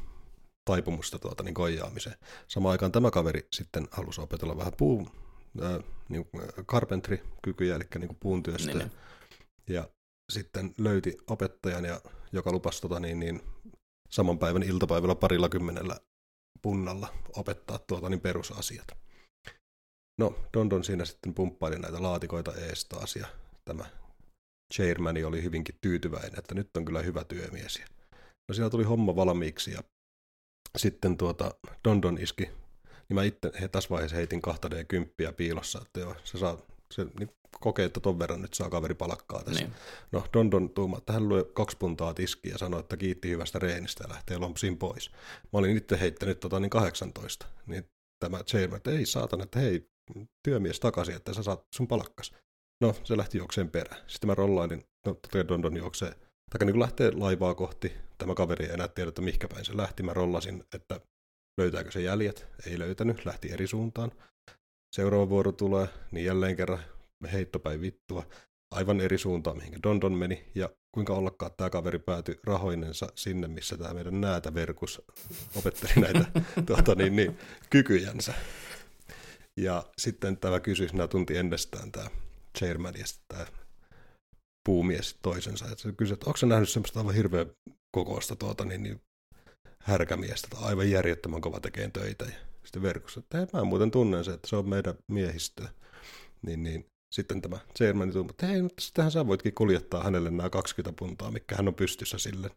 [0.70, 2.16] taipumusta tuota, niin koijaamiseen.
[2.48, 5.12] Samaan aikaan tämä kaveri sitten halusi opetella vähän puun,
[5.64, 8.68] äh, niin kuin carpentry-kykyjä, eli niin kuin puun työstä.
[8.68, 8.92] Niin, niin.
[9.68, 9.90] Ja
[10.32, 12.02] sitten löyti opettajan, ja,
[12.32, 13.42] joka lupasi tota, niin, niin,
[14.10, 16.00] saman päivän iltapäivällä parilla kymmenellä
[16.62, 18.88] punnalla opettaa tuota, niin perusasiat.
[20.20, 23.28] No, Dondon siinä sitten pumppaili näitä laatikoita ees taas, ja
[23.66, 23.86] tämä
[24.74, 27.82] chairmani oli hyvinkin tyytyväinen, että nyt on kyllä hyvä työmies.
[28.50, 29.84] No siellä tuli homma valmiiksi, ja
[30.78, 31.52] sitten tuota,
[31.88, 32.44] Dondon iski,
[33.10, 36.58] niin mä itse he, tässä vaiheessa heitin 2D-kymppiä piilossa, että joo, se saa,
[36.94, 39.64] se niin kokee, että ton verran nyt saa kaveri palakkaa tässä.
[39.64, 39.74] Niin.
[40.12, 44.04] No Dondon tuuma, että hän lyö kaksi puntaa tiskiä ja sanoi, että kiitti hyvästä reenistä
[44.04, 45.12] ja lähtee lompsiin pois.
[45.54, 47.86] Mä olin itse heittänyt tota niin 18, niin
[48.20, 49.90] tämä chairman, että ei saatana, että hei,
[50.44, 52.34] työmies takaisin, että sä saat sun palkkas.
[52.82, 54.02] No, se lähti juokseen perään.
[54.08, 55.16] Sitten mä rollailin, no
[55.48, 56.16] Dondon juoksee,
[56.50, 59.78] tai niin kuin lähtee laivaa kohti, tämä kaveri ei enää tiedä, että mihinkä päin se
[59.78, 60.04] lähti.
[60.04, 61.00] Mä rollasin, että
[61.58, 62.48] löytääkö se jäljet.
[62.68, 64.12] Ei löytänyt, lähti eri suuntaan.
[64.96, 66.80] Seuraava vuoro tulee, niin jälleen kerran
[67.32, 68.26] heittopäin vittua.
[68.72, 73.78] Aivan eri suuntaan, mihin Dondon meni, ja kuinka ollakaan tämä kaveri päätyi rahoinensa sinne, missä
[73.78, 75.02] tämä meidän näätäverkus
[75.56, 76.26] opetteli näitä
[76.68, 77.38] tuota, niin, niin,
[77.70, 78.34] kykyjänsä.
[79.58, 82.10] Ja sitten tämä kysyi sinä tunti ennestään tämä
[82.58, 83.59] chairman ja sitten tämä
[84.66, 85.66] puumies toisensa.
[85.66, 87.52] Että se kysyi, että onko nähnyt semmoista aivan hirveän
[87.92, 89.02] kokoista tuota, niin, niin,
[89.84, 92.26] härkämiestä, tai aivan järjettömän kova tekee töitä.
[92.26, 92.32] Ja
[92.64, 95.70] sitten verkossa, että hei, mä muuten tunnen se, että se on meidän miehistöä.
[96.42, 100.50] Niin, niin sitten tämä chairman tuli, että hei, mutta sittenhän sä voitkin kuljettaa hänelle nämä
[100.50, 102.50] 20 puntaa, mikä hän on pystyssä sille.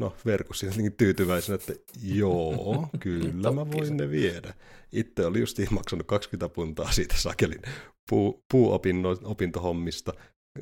[0.00, 1.72] No, Verkus siinä niin tyytyväisenä, että
[2.02, 4.54] joo, kyllä mä voin ne viedä.
[4.92, 7.62] Itse oli just maksanut 20 puntaa siitä sakelin
[8.10, 10.12] puu, puuopintohommista,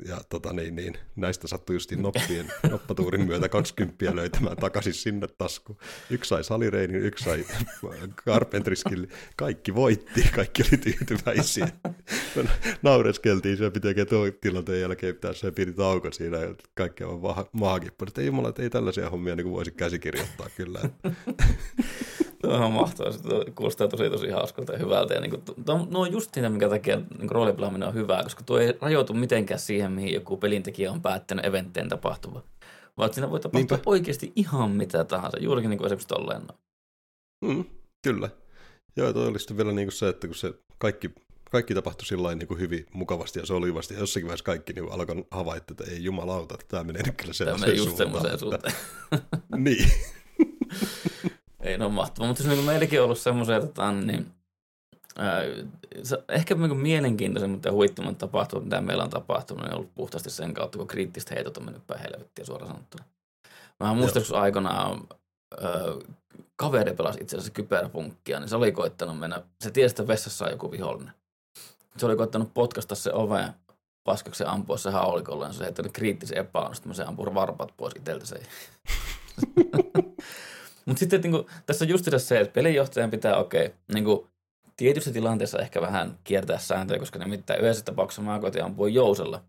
[0.05, 5.79] ja tota, niin, niin, näistä sattui justiin noppien, noppatuurin myötä 20 löytämään takaisin sinne taskuun.
[6.09, 7.45] Yksi sai salireinin, yksi sai
[8.25, 9.07] Carpentriskille.
[9.35, 11.67] Kaikki voitti, kaikki oli tyytyväisiä.
[12.81, 14.07] Naureskeltiin, se piti oikein
[14.41, 17.21] tilanteen jälkeen pitää se piti tauko siinä ja kaikki on
[17.51, 18.05] maagippu.
[18.07, 20.79] Että ei jumala, että ei tällaisia hommia niin voisi käsikirjoittaa kyllä.
[22.49, 23.11] On mahtavaa.
[23.11, 23.19] Se
[23.55, 25.13] kuulostaa tosi tosi hauskalta ja hyvältä.
[25.13, 25.43] Ja niin kuin,
[25.89, 29.59] no on just siinä, minkä takia niin roolipelaaminen on hyvää, koska tuo ei rajoitu mitenkään
[29.59, 32.43] siihen, mihin joku pelintekijä on päättänyt eventtien tapahtuva.
[32.97, 33.89] Vaan siinä voi tapahtua Niinpä.
[33.89, 36.41] oikeasti ihan mitä tahansa, juurikin niin kuin esimerkiksi tolleen.
[37.45, 37.65] Mm,
[38.03, 38.29] kyllä.
[38.95, 41.11] Joo, toi oli sitten vielä niin kuin se, että kun se kaikki,
[41.51, 45.25] kaikki tapahtui sillä niin kuin hyvin mukavasti ja solivasti, ja jossakin vaiheessa kaikki niin alkoi
[45.31, 48.73] havaita, että ei jumalauta, että tämä menee nyt kyllä sellaiseen Tämä menee just semmoiseen suuntaan.
[49.57, 49.91] niin.
[51.69, 54.31] Ei no mahtavaa, mutta se on niin meilläkin ollut semmoisia, tota, niin,
[55.17, 55.41] ää,
[56.29, 60.77] ehkä niin mielenkiintoisemmat ja huittumat tapahtumat, mitä meillä on tapahtunut, on ollut puhtaasti sen kautta,
[60.77, 63.03] kun kriittiset heitot on mennyt päin helvettiä suoraan sanottuna.
[63.79, 65.07] Mä muistan, kun aikanaan
[66.55, 70.51] kaveri pelasi itse asiassa kyberpunkkia, niin se oli koittanut mennä, se tiesi, että vessassa on
[70.51, 71.13] joku vihollinen.
[71.97, 73.53] Se oli koittanut potkasta se ove
[74.03, 78.41] paskaksi ampua se haulikolla, ja se heittänyt kriittisen epäonnistumisen, se ampui varpat pois itseltä se.
[80.89, 84.27] Mutta sitten niin kuin, tässä on just se, että pelinjohtajan pitää, okei, okay, niin kuin,
[84.77, 89.43] tietyissä tilanteissa ehkä vähän kiertää sääntöjä, koska nimittäin yhdessä tapauksessa mä koitin ampua jousella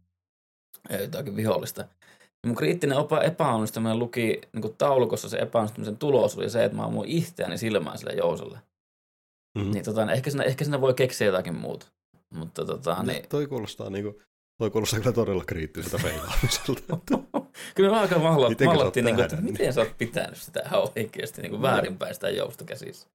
[1.01, 1.81] jotakin vihollista.
[2.21, 6.77] Ja mun kriittinen opa epäonnistuminen luki niin kuin taulukossa se epäonnistumisen tulos oli se, että
[6.77, 8.59] mä ammuin itseäni silmään sille jouselle.
[9.59, 9.73] Mm-hmm.
[9.73, 11.87] Niin tota, ehkä, siinä, ehkä siinä voi keksiä jotakin muuta.
[12.35, 13.29] Mutta tota, niin...
[13.29, 14.23] Toi kuulostaa niin kuin
[14.59, 16.99] Toi kuulostaa kyllä todella kriittiseltä peilaamiselta.
[17.75, 20.61] kyllä me aika mallattiin, niin kuin, että miten sä oot pitänyt sitä
[20.95, 23.09] oikeasti niin kuin väärinpäin sitä joustokäsissä.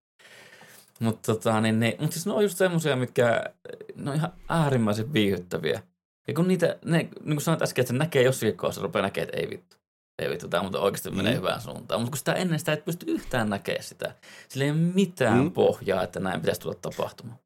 [1.00, 3.43] Mutta tota, niin, niin, mut siis ne on just semmoisia, mitkä
[3.96, 5.82] ne on ihan äärimmäisen viihyttäviä.
[6.28, 9.30] Ja kun niitä, ne, niin kuin sanoit äsken, että se näkee jossakin kohdassa, rupeaa näkemään,
[9.30, 9.78] että ei vittu.
[10.20, 11.18] Ei vittu, tämä mutta oikeasti mm.
[11.18, 12.02] menee hyvään suuntaan.
[12.02, 14.16] Mutta kun sitä ennen sitä et pysty yhtään näkemään sitä.
[14.50, 15.52] Sillä ei ole mitään mm.
[15.52, 17.39] pohjaa, että näin pitäisi tulla tapahtumaan.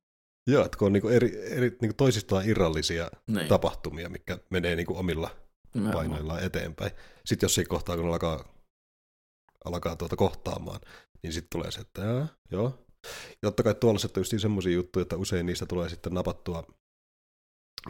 [0.47, 3.47] Joo, että kun on niinku eri, eri, niinku toisistaan irrallisia niin.
[3.47, 5.29] tapahtumia, mikä menee niinku omilla
[5.93, 6.91] painoillaan eteenpäin.
[7.25, 8.53] Sitten jos siinä kohtaa, kun alkaa,
[9.65, 10.79] alkaa tuota kohtaamaan,
[11.23, 12.85] niin sitten tulee se, että jaa, joo.
[13.29, 16.63] Ja totta kai tuollaiset on just semmoisia juttuja, että usein niistä tulee sitten napattua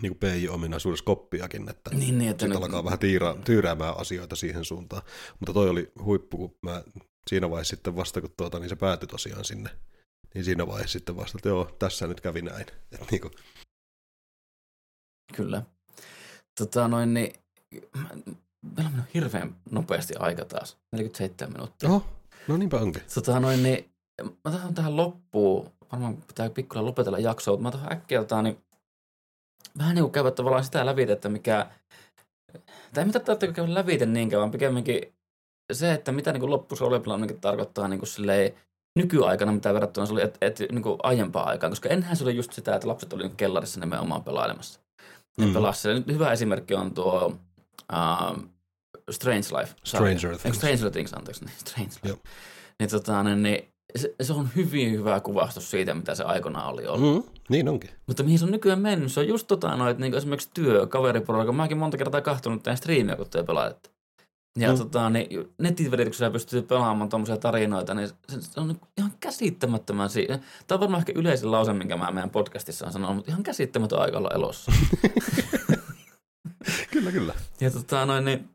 [0.01, 4.65] niin kuin PI-ominaisuudessa koppiakin, että, niin, niin, että sitten alkaa vähän tiira, tyyräämään asioita siihen
[4.65, 5.01] suuntaan.
[5.39, 6.83] Mutta toi oli huippu, kun mä
[7.27, 9.69] siinä vaiheessa sitten vasta, kun tuota, niin se päätyi tosiaan sinne
[10.33, 12.65] niin siinä vaiheessa sitten vasta, että joo, tässä nyt kävi näin.
[12.91, 13.33] Et niin kuin.
[15.35, 15.63] Kyllä.
[16.59, 17.33] Tota noin, niin
[17.71, 21.89] meillä on mennyt hirveän nopeasti aika taas, 47 minuuttia.
[21.89, 22.05] Oho,
[22.47, 23.01] no niinpä onkin.
[23.13, 23.91] Tota noin, niin
[24.23, 28.57] mä tahan tähän loppuun, varmaan pitää pikkuilla lopetella jaksoa, mutta mä tahan äkkiä niin
[29.77, 31.67] vähän niin kuin käydä tavallaan sitä läpi, että mikä,
[32.93, 35.13] tai mitä tarvitsee käydä läpi niinkään, vaan pikemminkin
[35.73, 38.53] se, että mitä niin loppusuoleplaninkin tarkoittaa niin kuin silleen,
[38.99, 42.35] nykyaikana, mitä verrattuna se oli et, et, niin kuin aiempaa aikaan, koska ennenhän se oli
[42.35, 44.79] just sitä, että lapset oli kellarissa nimenomaan pelailemassa.
[45.37, 45.53] Ne mm.
[45.53, 45.93] pelasi.
[45.93, 47.37] Nyt hyvä esimerkki on tuo
[47.93, 48.43] uh,
[49.11, 49.75] Strange Life.
[49.83, 50.57] Stranger Things.
[50.57, 51.45] Stranger Things, anteeksi.
[51.45, 52.07] Niin, Strange Life.
[52.07, 52.19] Yep.
[52.79, 56.87] Niin, tota, niin, niin se, se, on hyvin hyvä kuvastus siitä, mitä se aikana oli
[56.87, 57.25] ollut.
[57.25, 57.89] Mm, niin onkin.
[58.07, 60.87] Mutta mihin se on nykyään mennyt, se on just tota noin, että niin esimerkiksi työ,
[60.87, 61.51] kaveriporukka.
[61.51, 63.89] Mäkin monta kertaa kahtunut tämän striimiä, kun te pelaatte.
[64.59, 64.77] Ja mm.
[64.77, 65.27] tota, niin
[65.57, 70.79] netin välityksellä pystyy pelaamaan tuommoisia tarinoita, niin se, se on ihan käsittämättömän si- Tämä on
[70.79, 74.29] varmaan ehkä yleisin lause, minkä mä meidän podcastissa on sanonut, mutta ihan käsittämätön aika olla
[74.33, 74.71] elossa.
[76.91, 77.33] kyllä, kyllä.
[77.61, 78.49] Ja tota, noin, niin,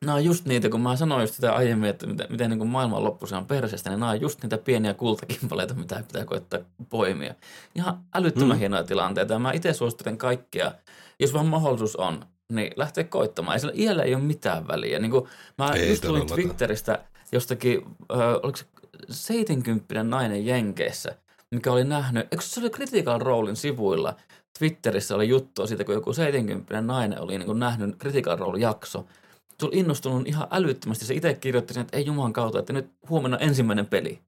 [0.00, 3.04] nämä on just niitä, kun mä sanoin just sitä aiemmin, että miten, miten niin maailman
[3.04, 7.34] loppu se on perseestä, niin nämä on just niitä pieniä kultakimpaleita, mitä pitää koittaa poimia.
[7.74, 8.58] Ihan älyttömän mm.
[8.58, 9.32] hienoja tilanteita.
[9.32, 10.72] Ja mä itse suosittelen kaikkia,
[11.20, 13.54] jos vaan mahdollisuus on, niin lähtee koittamaan.
[13.54, 14.98] Ei sillä iällä ei ole mitään väliä.
[14.98, 15.28] Niin kuin
[15.58, 17.82] mä ei just tulin Twitteristä jostakin,
[18.12, 18.64] äh, oliko se
[19.10, 21.16] 70 nainen Jenkeissä,
[21.50, 24.16] mikä oli nähnyt, eikö se oli Critical Rolein sivuilla,
[24.58, 29.06] Twitterissä oli juttua siitä, kun joku 70 nainen oli niin kuin nähnyt Critical Role-jakso.
[29.60, 31.04] Se oli innostunut ihan älyttömästi.
[31.04, 34.20] Se itse kirjoitti sen, että ei juman kautta, että nyt huomenna ensimmäinen peli.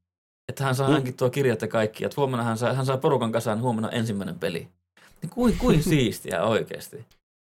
[0.49, 0.95] Että hän saa mm.
[0.95, 2.05] hänkin tuo kirjat ja kaikki.
[2.05, 4.69] Että huomenna hän saa, hän saa porukan kasaan huomenna ensimmäinen peli.
[5.23, 7.07] Niin kuin, kuin siistiä oikeasti.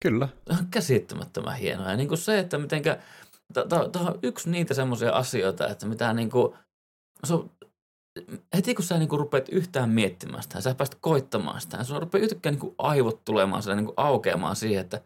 [0.04, 0.28] Kyllä.
[0.46, 1.90] Tämä on käsittämättömän hienoa.
[1.90, 2.98] Ja niin kuin se, että mitenkä,
[3.70, 6.54] tämä on yksi niitä semmoisia asioita, että mitä niin kuin,
[7.24, 7.52] se on,
[8.56, 12.52] heti kun sä niinku rupeat yhtään miettimään sitä, sä pääst koittamaan sitä, sun rupeaa yhtäkkiä
[12.52, 15.02] niinku aivot tulemaan sille niinku aukeamaan siihen, että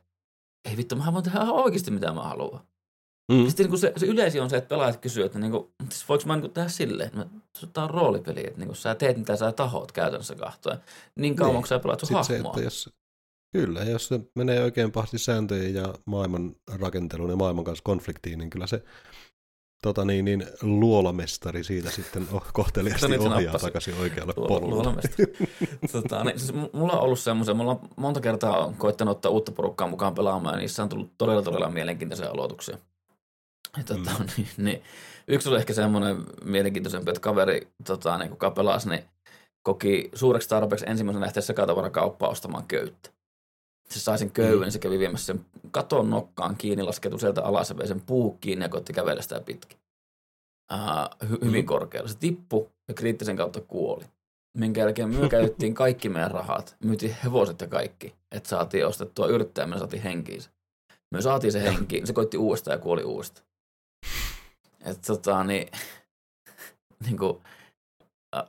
[0.70, 2.62] ei vittu, mä voin tehdä ihan oikeasti mitä mä haluan.
[3.32, 3.47] Mm.
[3.47, 6.24] Sitten niin se, se yleisi on se, että pelaajat kysyy, että niin kuin, siis voiko
[6.28, 9.51] mä niin tehdä silleen, että tämä on roolipeli, että niin kuin, sä teet mitä sä
[9.51, 10.78] tahot käytännössä kahtoa.
[11.16, 11.62] Niin kauan, niin.
[11.62, 12.24] kun sä pelaat sun hahmoa.
[12.24, 12.89] Se, että jos,
[13.53, 18.49] kyllä, jos se menee oikein pahti sääntöjen ja maailman rakenteluun ja maailman kanssa konfliktiin, niin
[18.49, 18.84] kyllä se
[19.82, 25.01] tota niin, niin, luolamestari siitä sitten oh, kohteliasti niin, ohjaa takaisin oikealle polulle.
[25.91, 29.88] tota, niin, siis mulla on ollut semmoisen, mulla on monta kertaa koittanut ottaa uutta porukkaa
[29.88, 32.77] mukaan pelaamaan, ja niissä on tullut todella todella mielenkiintoisia aloituksia.
[33.77, 34.25] Ja, tota, mm.
[34.38, 34.84] niin, niin,
[35.27, 39.03] yksi oli ehkä semmoinen mielenkiintoisempi, että kaveri, tota, niin, kuka pelasi, niin
[39.63, 43.09] koki suureksi tarpeeksi ensimmäisen lähteä sekatavarakauppaa ostamaan köyttä.
[43.92, 44.62] Se sai sen köyden, mm.
[44.62, 48.38] niin se kävi viemässä sen katon nokkaan kiinni, laskettu sieltä alas ja vei sen puu
[48.42, 49.78] kiinni ja koitti kävellä sitä pitkin.
[50.74, 51.68] Uh, hy- hyvin mm.
[51.68, 52.10] korkealla.
[52.10, 54.06] Se tippui ja kriittisen kautta kuoli.
[54.58, 59.68] Minkä jälkeen me käytettiin kaikki meidän rahat, myytiin hevoset ja kaikki, että saatiin ostettua yrittäjä,
[59.68, 60.42] me saatiin henkiin.
[61.12, 63.48] Me saatiin se henkiin, se koitti uudestaan ja kuoli uudestaan.
[64.86, 65.72] Että tota, niin,
[67.06, 67.38] niin kuin,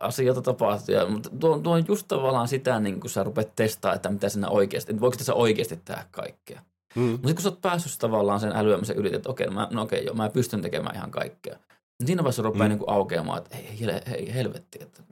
[0.00, 0.94] asioita tapahtuu.
[0.94, 4.28] Ja, mutta tuo, tuo on just tavallaan sitä, niin kun sä rupeat testaa, että mitä
[4.28, 6.62] sinä oikeasti, että voiko tässä oikeasti tehdä kaikkea.
[6.94, 7.02] Mm.
[7.02, 10.04] Mutta kun sä oot päässyt tavallaan sen älyämisen yli, että okei, no, mä, no okei,
[10.04, 11.58] joo, mä pystyn tekemään ihan kaikkea.
[11.98, 12.74] Niin siinä vaiheessa rupeaa mm.
[12.74, 15.02] niin aukeamaan, että hei, hei, hei helvetti, että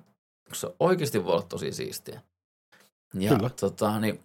[0.52, 2.20] se oikeasti voi olla tosi siistiä.
[3.14, 3.50] Ja Kyllä.
[3.50, 4.20] tota, niin,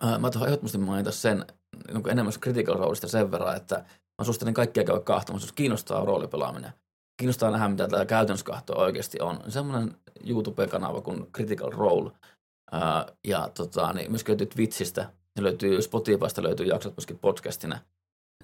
[0.00, 1.44] ää, mä tuohon ehdottomasti mainita sen
[1.92, 3.84] niin enemmän critical roleista sen verran, että
[4.18, 6.72] Mä suosittelen kaikkia käydä kahtomassa, jos kiinnostaa roolipelaaminen.
[7.16, 9.40] Kiinnostaa nähdä, mitä tämä käytännössä kahto oikeasti on.
[9.48, 9.94] Semmoinen
[10.26, 12.12] YouTube-kanava kuin Critical Role.
[12.72, 17.78] Ää, ja tota, niin myöskin löytyy Twitchistä, ne löytyy Spotifysta, löytyy jaksot myöskin podcastina.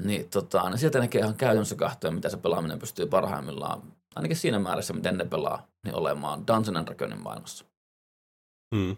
[0.05, 3.83] Niin, tota, niin sieltä näkee ihan käytännössä kahtoja, mitä se pelaaminen pystyy parhaimmillaan,
[4.15, 7.65] ainakin siinä määrässä, miten ne pelaa, niin olemaan Dungeon and Dragonin maailmassa.
[8.75, 8.97] Mm.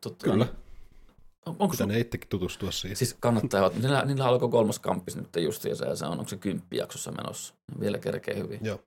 [0.00, 0.46] Tota, Kyllä.
[1.58, 2.96] Onko Pitää ne itsekin tutustua siihen.
[2.96, 7.12] Siis kannattaa, niillä, niillä alkoi kolmas kamppis nyt justiinsa ja se on, onko se kymppijaksossa
[7.12, 7.54] menossa.
[7.80, 8.60] Vielä kerkee hyvin.
[8.62, 8.80] Joo.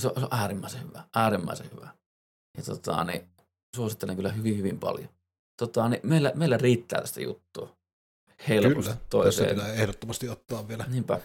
[0.00, 1.88] Se on, se on äärimmäisen hyvä, äärimmäisen hyvä.
[2.56, 3.28] Ja tota, niin,
[3.76, 5.08] suosittelen kyllä hyvin, hyvin paljon.
[5.56, 7.76] Tota, niin meillä, meillä riittää tästä juttua.
[8.48, 9.48] Helposti kyllä, toiseen.
[9.48, 10.84] tässä pitää ehdottomasti ottaa vielä.
[10.88, 11.20] Niinpä.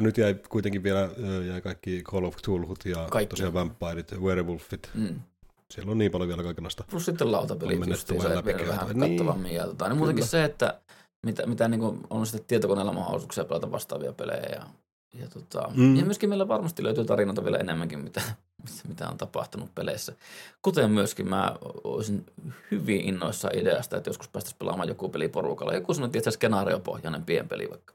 [0.00, 1.10] Nyt jäi kuitenkin vielä
[1.48, 3.30] jäi kaikki Call of Cthulhut ja kaikki.
[3.30, 4.90] tosiaan Vampireit ja Werewolfit.
[4.94, 5.20] Mm
[5.74, 6.84] siellä on niin paljon vielä kaikenlaista.
[6.90, 9.16] Plus sitten lautapelit justiinsa, vielä vähän niin.
[9.16, 9.54] kattavammin.
[9.54, 10.30] Ja, tota, niin muutenkin Kyllä.
[10.30, 10.80] se, että
[11.26, 14.48] mitä, mitä niin kuin on sitten tietokoneella mahdollisuuksia pelata vastaavia pelejä.
[14.52, 14.66] Ja,
[15.20, 15.96] ja, tota, mm.
[15.96, 18.22] ja myöskin meillä varmasti löytyy tarinoita vielä enemmänkin, mitä,
[18.88, 20.16] mitä on tapahtunut peleissä.
[20.62, 22.26] Kuten myöskin mä olisin
[22.70, 25.74] hyvin innoissa ideasta, että joskus päästäisiin pelaamaan joku peli porukalla.
[25.74, 27.94] Joku sellainen tietysti skenaariopohjainen pienpeli vaikka.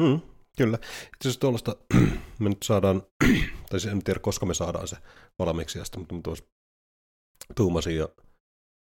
[0.00, 0.20] Mm,
[0.56, 0.78] kyllä.
[0.82, 1.76] Itse asiassa tuollaista
[2.38, 3.02] me nyt saadaan,
[3.70, 4.96] tai en tiedä koska me saadaan se
[5.38, 6.44] valmiiksi, mutta, mutta olisi
[7.54, 8.16] tuumasin jo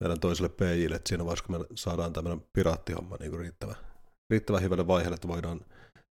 [0.05, 3.75] meidän toiselle PJille, että siinä vaiheessa, kun me saadaan tämmöinen piraattihomma niin riittävä,
[4.31, 5.61] riittävä hyvälle vaiheelle, että voidaan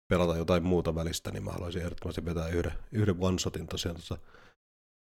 [0.10, 4.18] pelata jotain muuta välistä, niin mä haluaisin ehdottomasti vetää yhden, yhden one-shotin tosiaan tuossa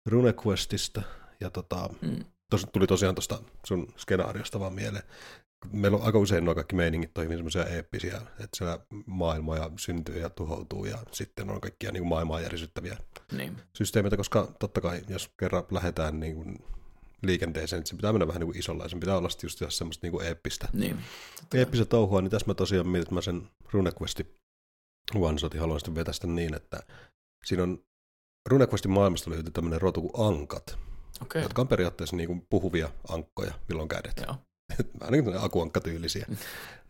[0.09, 1.03] RuneQuestista.
[1.41, 2.25] Ja tota, mm.
[2.51, 5.05] tos, tuli tosiaan tuosta sun skenaariosta vaan mieleen.
[5.73, 10.31] Meillä on aika usein nuo kaikki meiningit toimii semmoisia eeppisiä, että siellä maailmoja syntyy ja
[10.31, 12.97] tuhoutuu ja sitten on kaikkia niin maailmaa järisyttäviä
[13.33, 13.57] niin.
[13.77, 16.65] systeemeitä, koska totta kai jos kerran lähdetään niin kuin
[17.23, 20.07] liikenteeseen, että se pitää mennä vähän niin kuin isolla, ja sen pitää olla just semmoista
[20.07, 20.69] niin kuin eeppistä.
[20.73, 20.99] Niin.
[21.55, 24.27] Eeppistä touhua, niin tässä mä tosiaan mietin, että mä sen RuneQuestin
[25.15, 26.81] one-shotin haluan sitten vetästä niin, että
[27.45, 27.85] siinä on
[28.49, 30.79] RuneQuestin maailmasta löytyy tämmöinen rotu kuin ankat,
[31.23, 31.43] okay.
[31.43, 34.23] jotka on periaatteessa niin kuin puhuvia ankkoja, milloin kädet.
[34.27, 34.37] Joo.
[35.01, 36.27] Ainakin tämmöinen akuankkatyylisiä.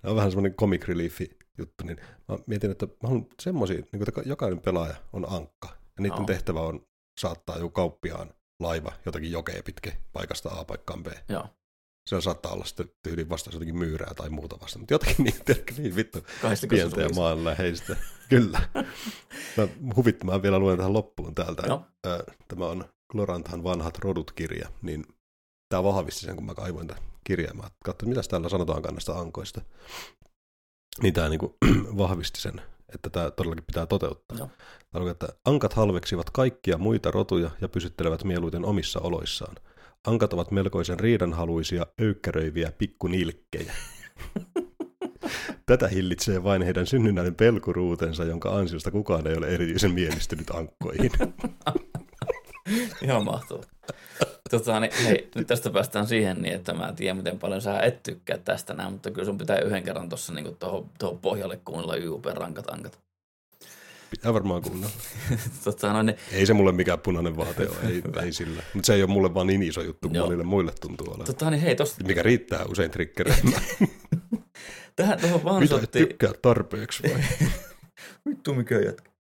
[0.02, 1.20] ne on vähän semmoinen comic relief
[1.58, 1.96] juttu, niin
[2.28, 6.18] mä mietin, että mä haluan semmoisia, niin kuin, että jokainen pelaaja on ankka, ja niiden
[6.18, 6.24] no.
[6.24, 6.86] tehtävä on
[7.20, 11.06] saattaa joku kauppiaan laiva jotakin jokea pitkin paikasta A paikkaan B.
[11.28, 11.48] Joo.
[12.06, 15.74] Se saattaa olla sitten tyyliin vastaus jotakin myyrää tai muuta vasta, mutta jotakin niin, tiedätkö,
[15.78, 16.18] niin vittu
[16.68, 17.96] pientä ja maanläheistä.
[18.28, 18.60] Kyllä.
[19.56, 21.62] Mä huvittamaan vielä luen tähän loppuun täältä.
[21.66, 21.86] No.
[22.48, 25.06] Tämä on Gloranthan vanhat rodut-kirja, niin
[25.68, 27.54] tämä vahvisti sen, kun mä kaivoin tämän kirjaa.
[27.54, 29.60] Mä katsoin, mitä täällä sanotaan kannasta ankoista.
[31.02, 31.40] Niin tämä niin
[31.98, 32.62] vahvisti sen
[32.94, 34.38] että tämä todellakin pitää toteuttaa.
[34.38, 35.10] Joo.
[35.10, 39.56] Että ankat halveksivat kaikkia muita rotuja ja pysyttelevät mieluiten omissa oloissaan.
[40.06, 43.72] Ankat ovat melkoisen riidanhaluisia, öykkäröiviä pikkunilkkejä.
[45.66, 51.10] Tätä hillitsee vain heidän synnynnäinen pelkuruutensa, jonka ansiosta kukaan ei ole erityisen mielistynyt ankkoihin.
[53.02, 53.64] Ihan mahtavaa.
[54.50, 57.80] Tota, niin, hei, nyt tästä päästään siihen niin, että mä en tiedä, miten paljon sä
[57.80, 60.56] et tykkää tästä näin, mutta kyllä sun pitää yhden kerran tuossa niin
[60.98, 62.98] tuohon pohjalle kuunnella YUP rankat ankat.
[64.10, 64.94] Pitää varmaan kuunnella.
[65.64, 68.62] tota, no, ne, Ei se mulle mikään punainen vaate ole, ei, ei sillä.
[68.74, 70.26] Mutta se ei ole mulle vaan niin iso juttu, kuin Joo.
[70.26, 71.26] monille muille tuntuu olevan.
[71.26, 73.62] tota, niin hei, tosta, Mikä riittää usein triggereimään.
[74.96, 76.08] tähän tuohon Mitä et vansottiin.
[76.08, 77.20] tykkää tarpeeksi vai?
[78.28, 79.10] Vittu mikä jätkä.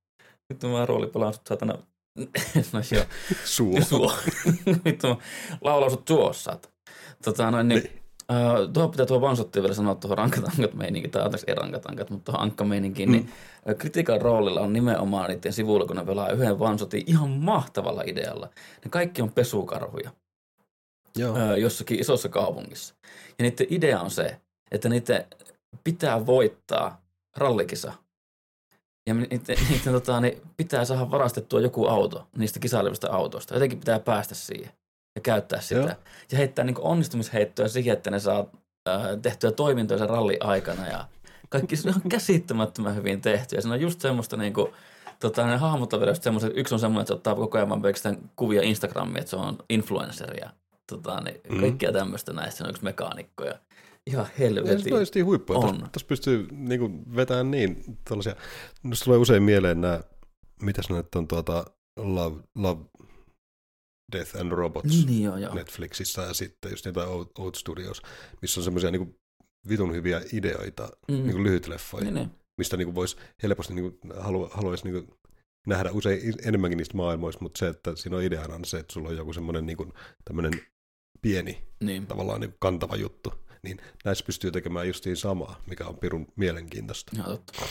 [0.52, 1.78] Vittu mä rooli pelaan sut saatana.
[2.72, 3.04] No joo.
[3.44, 3.80] Suo.
[3.80, 4.12] Suo.
[4.84, 5.06] Vittu
[5.60, 6.58] laulan sut suossa.
[7.24, 7.82] Tota noin niin.
[7.82, 8.02] Niin.
[8.30, 12.32] Uh, tuohon pitää tuo vansottiin vielä sanoa tuohon rankatankat meininkin, tai anteeksi ei rankatankat, mutta
[12.32, 13.12] tuohon ankkameininkiin, mm.
[13.12, 13.30] niin
[13.68, 18.48] ö, Critical Rollilla on nimenomaan niiden sivuilla, kun ne pelaa yhden vansotin ihan mahtavalla idealla.
[18.84, 20.10] Ne kaikki on pesukarhuja
[21.16, 21.36] Joo.
[21.36, 22.94] ö, jossakin isossa kaupungissa.
[23.38, 24.40] Ja niiden idea on se,
[24.70, 25.24] että niiden
[25.84, 27.02] pitää voittaa
[27.36, 27.92] rallikisa.
[29.06, 33.54] Ja niiden, niiden tota, niin pitää saada varastettua joku auto niistä kisailevista autoista.
[33.54, 34.70] Jotenkin pitää päästä siihen
[35.14, 35.80] ja käyttää sitä.
[35.80, 35.88] Joo.
[36.32, 38.46] Ja heittää niin onnistumisheittoja siihen, että ne saa
[38.88, 40.86] äh, tehtyä toimintoja sen ralli aikana.
[40.88, 41.04] Ja
[41.48, 43.56] kaikki se on käsittämättömän hyvin tehty.
[43.56, 44.72] Ja se on just semmoista niin kuin,
[45.20, 47.82] tota, ne hahmot on vielä semmoiset, yksi on semmoinen, että se ottaa koko ajan vaan
[47.82, 50.50] pelkästään kuvia Instagramiin, että se on influencer ja
[50.86, 51.60] tota, niin Mm.
[51.60, 52.58] kaikkea tämmöistä näistä.
[52.58, 53.54] Se on yksi mekaanikko ja
[54.10, 54.82] ihan helvetin.
[54.82, 55.58] se on just huippuja.
[55.58, 55.64] On.
[55.64, 58.36] Tuossa, tuossa pystyy niinku vetämään niin tällaisia,
[58.82, 60.00] Minusta tulee usein mieleen nämä,
[60.62, 61.64] mitä sä nyt on tuota,
[61.96, 62.84] Love, Love,
[64.12, 65.54] Death and Robots Niin, niin joo, joo.
[65.54, 67.06] Netflixissä ja sitten just niitä
[67.38, 68.02] Old Studios,
[68.42, 69.14] missä on semmoisia niinku
[69.68, 71.14] vitun hyviä ideoita, Mm.
[71.14, 71.22] mm.
[71.22, 72.30] niinku lyhytleffoja, Niin, niin.
[72.58, 75.18] mistä niinku voisi helposti niinku, halua, haluaisi niinku
[75.66, 79.08] nähdä usein enemmänkin niistä maailmoista, mutta se, että siinä on ideana on se, että sulla
[79.08, 79.92] on joku semmoinen niinku,
[80.24, 80.52] tämmöinen
[81.22, 82.06] pieni niin.
[82.06, 83.32] tavallaan niin kantava juttu,
[83.62, 87.16] niin näissä pystyy tekemään justiin samaa, mikä on pirun mielenkiintoista.
[87.16, 87.62] Joo, totta.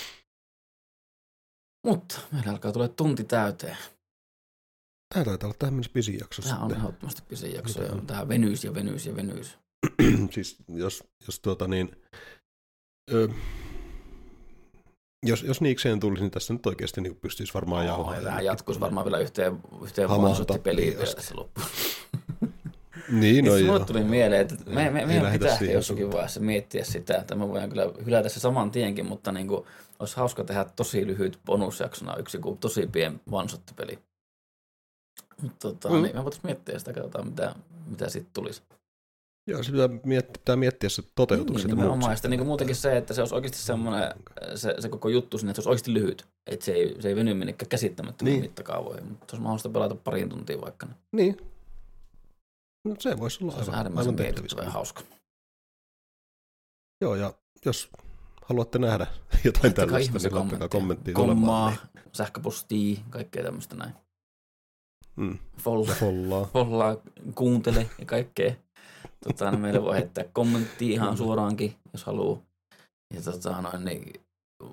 [1.88, 3.78] Mutta meillä alkaa tulla tunti täyteen.
[5.14, 7.84] Tämä taitaa olla tähän mennessä pisin jakso Tämä on ehdottomasti pisin jakso.
[7.84, 8.08] Ja on?
[8.08, 9.58] tähän venyys ja venyys ja venyys.
[10.34, 11.96] siis jos, jos tuota niin,
[13.12, 13.30] ö,
[15.26, 19.06] jos, jos niikseen tulisi, niin tässä nyt oikeasti niin pystyisi varmaan ja tähän jatkuisi varmaan
[19.06, 20.10] vielä yhteen, yhteen
[20.48, 21.68] tappiin vielä tässä loppuun.
[23.10, 23.86] Niin, no Itse mulle joo.
[23.86, 27.48] tuli mieleen, että me, me, Ei meidän pitää siihen jossakin vaiheessa miettiä sitä, että me
[27.48, 29.66] voidaan kyllä hylätä se saman tienkin, mutta niin kuin,
[30.00, 34.00] olisi hauska tehdä tosi lyhyt bonusjaksona yksi joku tosi pien vansottipeli.
[35.60, 35.96] Tota, Mm.
[36.02, 38.62] niin me voitaisiin miettiä sitä, katsotaan mitä, mitä siitä tulisi.
[39.48, 42.18] Joo, se pitää miettiä, pitää miettiä se toteutuuko Niin, sitä nimenomaan.
[42.18, 44.14] Sitten niin muutenkin se, että se olisi oikeasti semmoinen,
[44.56, 46.26] se, se koko juttu sinne, että se olisi oikeasti lyhyt.
[46.48, 48.42] Että se ei, se ei veny minnekään käsittämättömiin Niin.
[48.42, 48.50] niin.
[48.52, 49.06] mittakaavoihin.
[49.08, 50.86] Mutta se olisi mahdollista pelata parin tuntia vaikka.
[50.86, 51.51] Niin Niin.
[52.88, 54.64] No, se voisi olla se aivan, äärimmäisen aivan tehtävissä.
[54.64, 55.02] ja hauska.
[57.02, 57.34] Joo, ja
[57.66, 57.90] jos
[58.46, 59.08] haluatte nähdä
[59.46, 61.76] jotain Laittakaa tällaista, niin laittakaa kommenttia Kommaa, tulemaan.
[62.14, 63.94] sähköpostia, kaikkea tämmöistä näin.
[65.16, 65.38] Mm.
[65.58, 66.46] Folla, Follaa.
[66.46, 66.98] follaa,
[67.36, 68.54] kuuntele ja kaikkea.
[69.24, 72.42] Tota, niin meille voi heittää kommenttia ihan suoraankin, jos haluaa.
[73.14, 74.22] Ja tota, noin, niin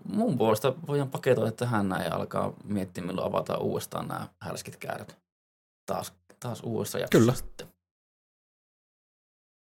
[0.04, 5.18] mun puolesta voidaan paketoida tähän näin ja alkaa miettiä, milloin avataan uudestaan nämä härskit käärät.
[5.86, 7.34] Taas, taas uudessa jaksossa Kyllä.
[7.34, 7.68] sitten.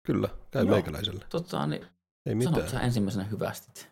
[0.05, 0.71] Kyllä, käy Joo.
[0.71, 1.25] meikäläiselle.
[1.29, 1.81] Tota, niin
[2.25, 2.69] Ei sanot mitään.
[2.69, 3.89] sä ensimmäisenä hyvästit.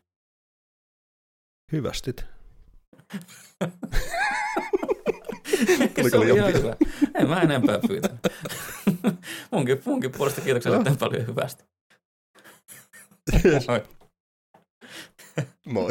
[1.72, 2.26] Hyvästit.
[6.10, 6.76] se oli ihan hyvä.
[7.16, 8.20] En mä enempää pyytänyt.
[9.52, 11.64] munkin, munkin puolesta kiitoksia erittäin paljon hyvästi.
[13.68, 13.84] Moi.
[15.66, 15.90] Moi.